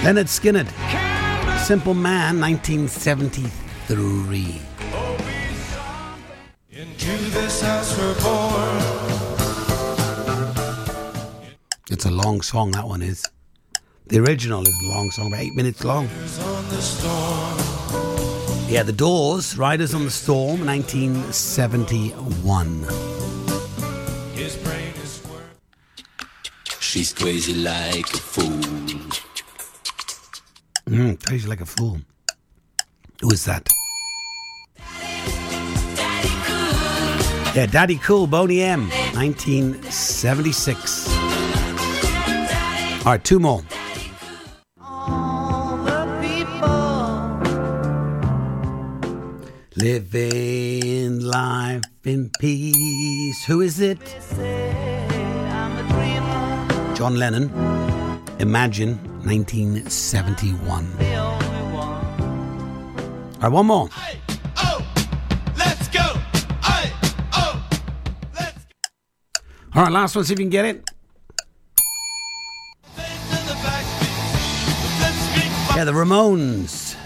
Lynyrd 0.00 0.30
Skynyrd. 0.30 0.70
Simple 1.58 1.92
Man, 1.92 2.40
1973. 2.40 4.62
Into 6.70 7.16
this 7.32 7.60
house 7.60 7.98
we're 7.98 8.14
born. 8.22 8.82
It's 11.90 12.06
a 12.06 12.10
long 12.10 12.40
song, 12.40 12.70
that 12.70 12.88
one 12.88 13.02
is. 13.02 13.26
The 14.06 14.20
original 14.20 14.62
is 14.62 14.74
a 14.82 14.88
long 14.88 15.10
song, 15.10 15.26
about 15.26 15.40
eight 15.40 15.54
minutes 15.54 15.84
long. 15.84 16.08
On 18.70 18.76
the 18.76 18.78
storm. 18.78 18.78
Yeah, 18.78 18.84
The 18.84 18.92
Doors, 18.92 19.58
Riders 19.58 19.94
on 19.94 20.04
the 20.04 20.10
Storm, 20.10 20.64
1971. 20.64 22.84
His 24.34 24.56
brain 24.56 24.92
is 25.02 25.20
She's 26.78 27.12
crazy 27.12 27.54
like 27.54 28.14
a 28.14 28.18
fool. 28.18 28.60
Mm, 30.88 31.18
crazy 31.26 31.48
like 31.48 31.60
a 31.60 31.66
fool. 31.66 31.98
Who 33.20 33.32
is 33.32 33.44
that? 33.44 33.68
Yeah, 37.54 37.66
Daddy 37.66 37.96
Cool, 37.96 38.28
Boney 38.28 38.62
M, 38.62 38.88
1976. 39.14 41.08
All 42.98 43.04
right, 43.12 43.24
two 43.24 43.40
more. 43.40 43.62
Living 49.82 51.20
life 51.20 51.82
in 52.04 52.30
peace. 52.38 53.44
Who 53.46 53.62
is 53.62 53.80
it? 53.80 53.98
John 56.94 57.16
Lennon. 57.16 57.50
Imagine 58.40 58.98
1971. 59.24 60.86
All 63.40 63.40
right, 63.40 63.50
one 63.50 63.66
more. 63.66 63.88
Oh, 64.58 64.86
let's 65.56 65.88
go. 65.88 66.00
Oh. 67.34 67.62
All 69.74 69.82
right, 69.84 69.92
last 69.92 70.14
one, 70.14 70.24
see 70.24 70.34
if 70.34 70.38
you 70.38 70.44
can 70.44 70.50
get 70.50 70.66
it. 70.66 70.84
Yeah, 75.74 75.84
the 75.84 75.92
Ramones. 75.92 76.96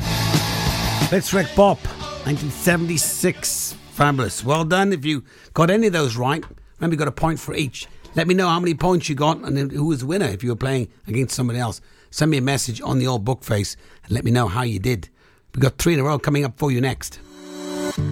Blitzkrieg 1.09 1.55
Bop, 1.55 1.79
1976. 2.25 3.75
Fabulous. 3.93 4.43
Well 4.43 4.65
done. 4.65 4.95
If 4.95 5.05
you 5.05 5.25
got 5.53 5.69
any 5.69 5.89
of 5.89 5.93
those 5.93 6.17
right, 6.17 6.43
remember 6.79 6.95
you 6.95 6.99
got 6.99 7.07
a 7.07 7.13
point 7.13 7.39
for 7.39 7.55
each. 7.55 7.87
Let 8.15 8.27
me 8.27 8.33
know 8.33 8.49
how 8.49 8.59
many 8.59 8.75
points 8.75 9.11
you 9.11 9.15
got 9.15 9.39
and 9.41 9.55
then 9.55 9.69
who 9.69 9.85
was 9.85 10.01
the 10.01 10.07
winner 10.07 10.25
if 10.25 10.43
you 10.43 10.49
were 10.49 10.57
playing 10.57 10.89
against 11.07 11.35
somebody 11.35 11.59
else. 11.59 11.83
Send 12.11 12.31
me 12.31 12.39
a 12.39 12.43
message 12.43 12.81
on 12.81 12.99
the 12.99 13.07
old 13.07 13.27
book 13.27 13.45
face 13.45 13.77
and 14.05 14.13
let 14.13 14.25
me 14.25 14.31
know 14.31 14.49
how 14.49 14.63
you 14.63 14.79
did. 14.79 15.11
We've 15.55 15.61
got 15.61 15.77
three 15.77 15.93
in 15.93 16.01
a 16.01 16.05
row 16.05 16.19
coming 16.19 16.47
up 16.47 16.59
for 16.59 16.71
you 16.71 16.81
next. 16.81 17.21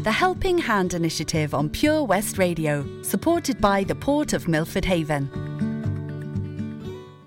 The 0.02 0.12
Helping 0.12 0.58
Hand 0.58 0.92
Initiative 0.92 1.54
on 1.54 1.70
Pure 1.70 2.04
West 2.04 2.36
Radio, 2.36 2.84
supported 3.02 3.62
by 3.62 3.82
the 3.82 3.94
Port 3.94 4.34
of 4.34 4.46
Milford 4.46 4.84
Haven. 4.84 5.30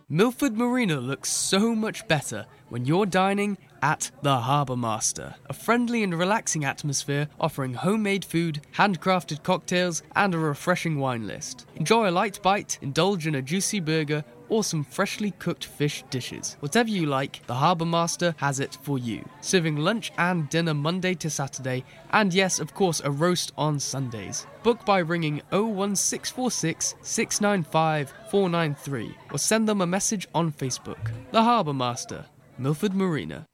Milford 0.07 0.55
Marina 0.55 0.99
looks 0.99 1.31
so 1.31 1.73
much 1.73 2.07
better 2.07 2.45
when 2.69 2.85
you're 2.85 3.07
dining 3.07 3.57
at 3.81 4.11
the 4.21 4.37
Harbour 4.37 4.75
Master, 4.75 5.35
a 5.47 5.53
friendly 5.53 6.03
and 6.03 6.17
relaxing 6.17 6.65
atmosphere 6.65 7.27
offering 7.39 7.73
homemade 7.73 8.25
food, 8.25 8.61
handcrafted 8.75 9.43
cocktails, 9.43 10.03
and 10.15 10.33
a 10.33 10.37
refreshing 10.37 10.99
wine 10.99 11.27
list. 11.27 11.65
Enjoy 11.75 12.09
a 12.09 12.11
light 12.11 12.41
bite, 12.41 12.77
indulge 12.81 13.27
in 13.27 13.35
a 13.35 13.41
juicy 13.41 13.79
burger, 13.79 14.23
or 14.49 14.63
some 14.63 14.83
freshly 14.83 15.31
cooked 15.31 15.65
fish 15.65 16.03
dishes. 16.09 16.57
Whatever 16.59 16.89
you 16.89 17.05
like, 17.05 17.41
the 17.47 17.53
Harbour 17.53 17.85
Master 17.85 18.35
has 18.37 18.59
it 18.59 18.77
for 18.83 18.97
you. 18.97 19.27
Serving 19.41 19.77
lunch 19.77 20.11
and 20.17 20.49
dinner 20.49 20.73
Monday 20.73 21.13
to 21.15 21.29
Saturday, 21.29 21.83
and 22.11 22.33
yes, 22.33 22.59
of 22.59 22.73
course, 22.73 23.01
a 23.03 23.11
roast 23.11 23.51
on 23.57 23.79
Sundays. 23.79 24.47
Book 24.63 24.85
by 24.85 24.99
ringing 24.99 25.41
01646 25.51 26.95
695 27.01 28.13
493 28.29 29.15
or 29.31 29.37
send 29.37 29.67
them 29.67 29.81
a 29.81 29.87
message 29.87 30.27
on 30.33 30.51
Facebook. 30.51 31.11
The 31.31 31.43
Harbour 31.43 31.73
Master, 31.73 32.25
Milford 32.57 32.93
Marina. 32.93 33.45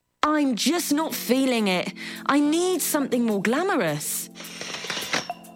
I'm 0.42 0.56
just 0.56 0.92
not 0.92 1.14
feeling 1.14 1.68
it. 1.68 1.94
I 2.26 2.40
need 2.40 2.82
something 2.82 3.24
more 3.24 3.44
glamorous. 3.44 4.32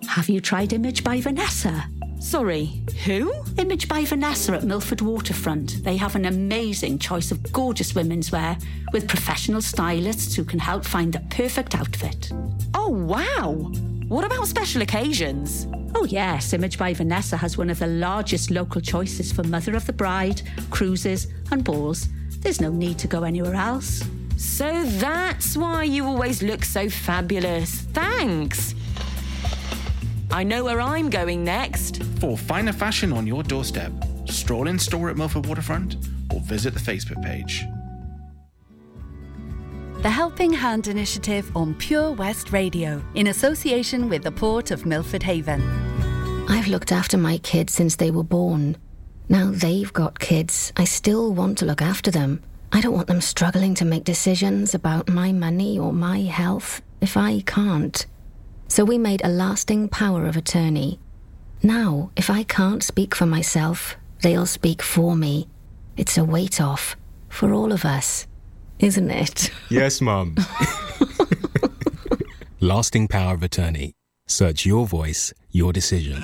Have 0.07 0.29
you 0.29 0.39
tried 0.39 0.73
Image 0.73 1.03
by 1.03 1.19
Vanessa? 1.21 1.85
Sorry, 2.19 2.83
who? 3.03 3.33
Image 3.57 3.87
by 3.87 4.05
Vanessa 4.05 4.53
at 4.53 4.63
Milford 4.63 5.01
Waterfront. 5.01 5.83
They 5.83 5.97
have 5.97 6.15
an 6.15 6.25
amazing 6.25 6.99
choice 6.99 7.31
of 7.31 7.51
gorgeous 7.51 7.95
women's 7.95 8.31
wear 8.31 8.59
with 8.93 9.07
professional 9.07 9.59
stylists 9.59 10.35
who 10.35 10.43
can 10.43 10.59
help 10.59 10.85
find 10.85 11.13
the 11.13 11.19
perfect 11.31 11.73
outfit. 11.73 12.31
Oh, 12.75 12.89
wow. 12.89 13.53
What 14.07 14.23
about 14.23 14.47
special 14.47 14.83
occasions? 14.83 15.65
Oh, 15.95 16.05
yes, 16.05 16.53
Image 16.53 16.77
by 16.77 16.93
Vanessa 16.93 17.37
has 17.37 17.57
one 17.57 17.71
of 17.71 17.79
the 17.79 17.87
largest 17.87 18.51
local 18.51 18.81
choices 18.81 19.31
for 19.31 19.41
Mother 19.45 19.75
of 19.75 19.87
the 19.87 19.93
Bride, 19.93 20.43
cruises, 20.69 21.25
and 21.49 21.63
balls. 21.63 22.07
There's 22.41 22.61
no 22.61 22.69
need 22.69 22.99
to 22.99 23.07
go 23.07 23.23
anywhere 23.23 23.55
else. 23.55 24.03
So 24.37 24.85
that's 24.85 25.57
why 25.57 25.83
you 25.83 26.05
always 26.05 26.43
look 26.43 26.63
so 26.63 26.89
fabulous. 26.89 27.81
Thanks. 27.93 28.75
I 30.31 30.43
know 30.43 30.65
where 30.65 30.81
I'm 30.81 31.09
going 31.09 31.43
next. 31.43 32.03
For 32.19 32.37
finer 32.37 32.73
fashion 32.73 33.13
on 33.13 33.25
your 33.25 33.43
doorstep, 33.43 33.91
stroll 34.25 34.67
in 34.67 34.77
store 34.79 35.09
at 35.09 35.17
Milford 35.17 35.45
Waterfront 35.45 35.95
or 36.33 36.41
visit 36.41 36.73
the 36.73 36.79
Facebook 36.79 37.23
page. 37.23 37.65
The 40.01 40.09
Helping 40.09 40.53
Hand 40.53 40.87
Initiative 40.87 41.49
on 41.55 41.73
Pure 41.73 42.11
West 42.11 42.51
Radio, 42.51 43.03
in 43.15 43.27
association 43.27 44.07
with 44.09 44.23
the 44.23 44.31
Port 44.31 44.69
of 44.69 44.85
Milford 44.85 45.23
Haven. 45.23 45.61
I've 46.47 46.67
looked 46.67 46.91
after 46.91 47.17
my 47.17 47.39
kids 47.39 47.73
since 47.73 47.95
they 47.95 48.11
were 48.11 48.23
born. 48.23 48.77
Now 49.29 49.49
they've 49.51 49.91
got 49.91 50.19
kids. 50.19 50.71
I 50.77 50.83
still 50.83 51.33
want 51.33 51.57
to 51.59 51.65
look 51.65 51.81
after 51.81 52.11
them. 52.11 52.43
I 52.71 52.81
don't 52.81 52.93
want 52.93 53.07
them 53.07 53.21
struggling 53.21 53.73
to 53.75 53.85
make 53.85 54.03
decisions 54.03 54.73
about 54.73 55.09
my 55.09 55.31
money 55.31 55.79
or 55.79 55.93
my 55.93 56.21
health 56.21 56.81
if 57.01 57.17
I 57.17 57.41
can't. 57.41 58.05
So 58.67 58.83
we 58.83 58.97
made 58.97 59.21
a 59.23 59.29
lasting 59.29 59.89
power 59.89 60.25
of 60.25 60.35
attorney. 60.35 60.99
Now, 61.63 62.11
if 62.15 62.29
I 62.29 62.43
can't 62.43 62.83
speak 62.83 63.15
for 63.15 63.25
myself, 63.25 63.95
they'll 64.21 64.45
speak 64.45 64.81
for 64.81 65.15
me. 65.15 65.47
It's 65.97 66.17
a 66.17 66.25
weight 66.25 66.59
off 66.59 66.97
for 67.29 67.53
all 67.53 67.71
of 67.71 67.85
us, 67.85 68.27
isn't 68.79 69.11
it? 69.11 69.51
Yes, 69.69 70.01
Mum. 70.01 70.35
Lasting 72.59 73.07
power 73.07 73.35
of 73.35 73.43
attorney. 73.43 73.93
Search 74.27 74.65
your 74.65 74.87
voice, 74.87 75.33
your 75.51 75.71
decision. 75.71 76.23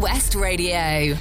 West 0.00 0.34
Radio. 0.34 1.14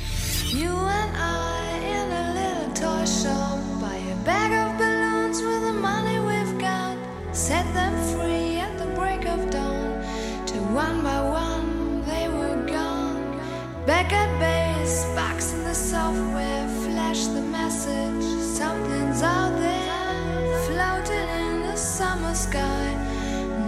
You 0.46 0.70
and 0.70 1.18
I 1.18 1.78
in 1.98 2.12
a 2.12 2.26
little 2.40 2.74
toy 2.74 3.06
shop 3.06 3.60
buy 3.82 3.98
a 3.98 4.16
bag 4.24 4.52
of 4.54 4.78
balloons 4.78 5.42
with 5.42 5.64
the 5.64 5.74
money 5.74 6.18
we've 6.20 6.58
got. 6.58 6.98
Set 7.36 7.66
them 7.74 7.94
free 8.14 8.58
at 8.58 8.78
the 8.80 8.86
break 8.96 9.26
of 9.26 9.50
dawn. 9.50 10.02
Till 10.46 10.64
one 10.74 11.04
by 11.04 11.20
one 11.30 12.06
they 12.06 12.30
were 12.30 12.66
gone. 12.68 13.38
Back 13.86 14.14
at 14.14 14.32
base, 14.40 15.04
box 15.14 15.52
in 15.52 15.64
the 15.66 15.76
software, 15.76 16.68
flash 16.86 17.26
the 17.26 17.42
message. 17.42 18.24
Something's 18.58 19.22
out 19.22 19.58
there, 19.60 20.64
floating 20.68 21.28
in 21.44 21.62
the 21.64 21.76
summer 21.76 22.34
sky. 22.34 22.96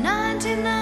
99 0.01 0.81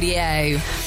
Radio. 0.00 0.77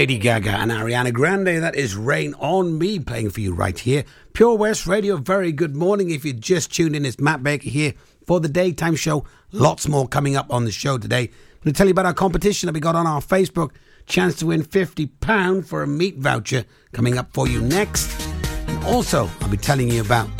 Lady 0.00 0.16
Gaga 0.16 0.52
and 0.52 0.70
Ariana 0.70 1.12
Grande. 1.12 1.62
That 1.62 1.74
is 1.74 1.94
Rain 1.94 2.32
on 2.38 2.78
Me 2.78 2.98
playing 2.98 3.28
for 3.28 3.42
you 3.42 3.52
right 3.52 3.78
here. 3.78 4.02
Pure 4.32 4.56
West 4.56 4.86
Radio, 4.86 5.18
very 5.18 5.52
good 5.52 5.76
morning. 5.76 6.08
If 6.08 6.24
you 6.24 6.32
just 6.32 6.74
tuned 6.74 6.96
in, 6.96 7.04
it's 7.04 7.20
Matt 7.20 7.42
Baker 7.42 7.68
here 7.68 7.92
for 8.26 8.40
the 8.40 8.48
daytime 8.48 8.96
show. 8.96 9.26
Lots 9.52 9.86
more 9.88 10.08
coming 10.08 10.36
up 10.36 10.50
on 10.50 10.64
the 10.64 10.72
show 10.72 10.96
today. 10.96 11.24
I'm 11.24 11.64
going 11.64 11.74
to 11.74 11.76
tell 11.76 11.86
you 11.86 11.90
about 11.90 12.06
our 12.06 12.14
competition 12.14 12.66
that 12.68 12.72
we 12.72 12.80
got 12.80 12.96
on 12.96 13.06
our 13.06 13.20
Facebook. 13.20 13.72
Chance 14.06 14.36
to 14.36 14.46
win 14.46 14.62
£50 14.62 15.66
for 15.66 15.82
a 15.82 15.86
meat 15.86 16.16
voucher 16.16 16.64
coming 16.94 17.18
up 17.18 17.34
for 17.34 17.46
you 17.46 17.60
next. 17.60 18.26
And 18.68 18.82
also, 18.84 19.28
I'll 19.42 19.50
be 19.50 19.58
telling 19.58 19.90
you 19.90 20.00
about 20.00 20.30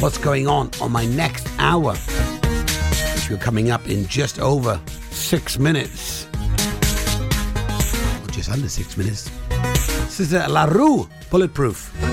what's 0.00 0.16
going 0.16 0.48
on 0.48 0.70
on 0.80 0.90
my 0.90 1.04
next 1.04 1.46
hour, 1.58 1.92
If 1.96 3.28
you're 3.28 3.38
coming 3.38 3.70
up 3.70 3.86
in 3.90 4.06
just 4.06 4.38
over 4.38 4.80
six 5.10 5.58
minutes 5.58 6.26
just 8.42 8.50
under 8.50 8.68
six 8.68 8.96
minutes. 8.96 9.30
This 10.06 10.18
is 10.18 10.34
uh, 10.34 10.46
La 10.48 10.64
Roux 10.64 11.08
Bulletproof. 11.30 12.11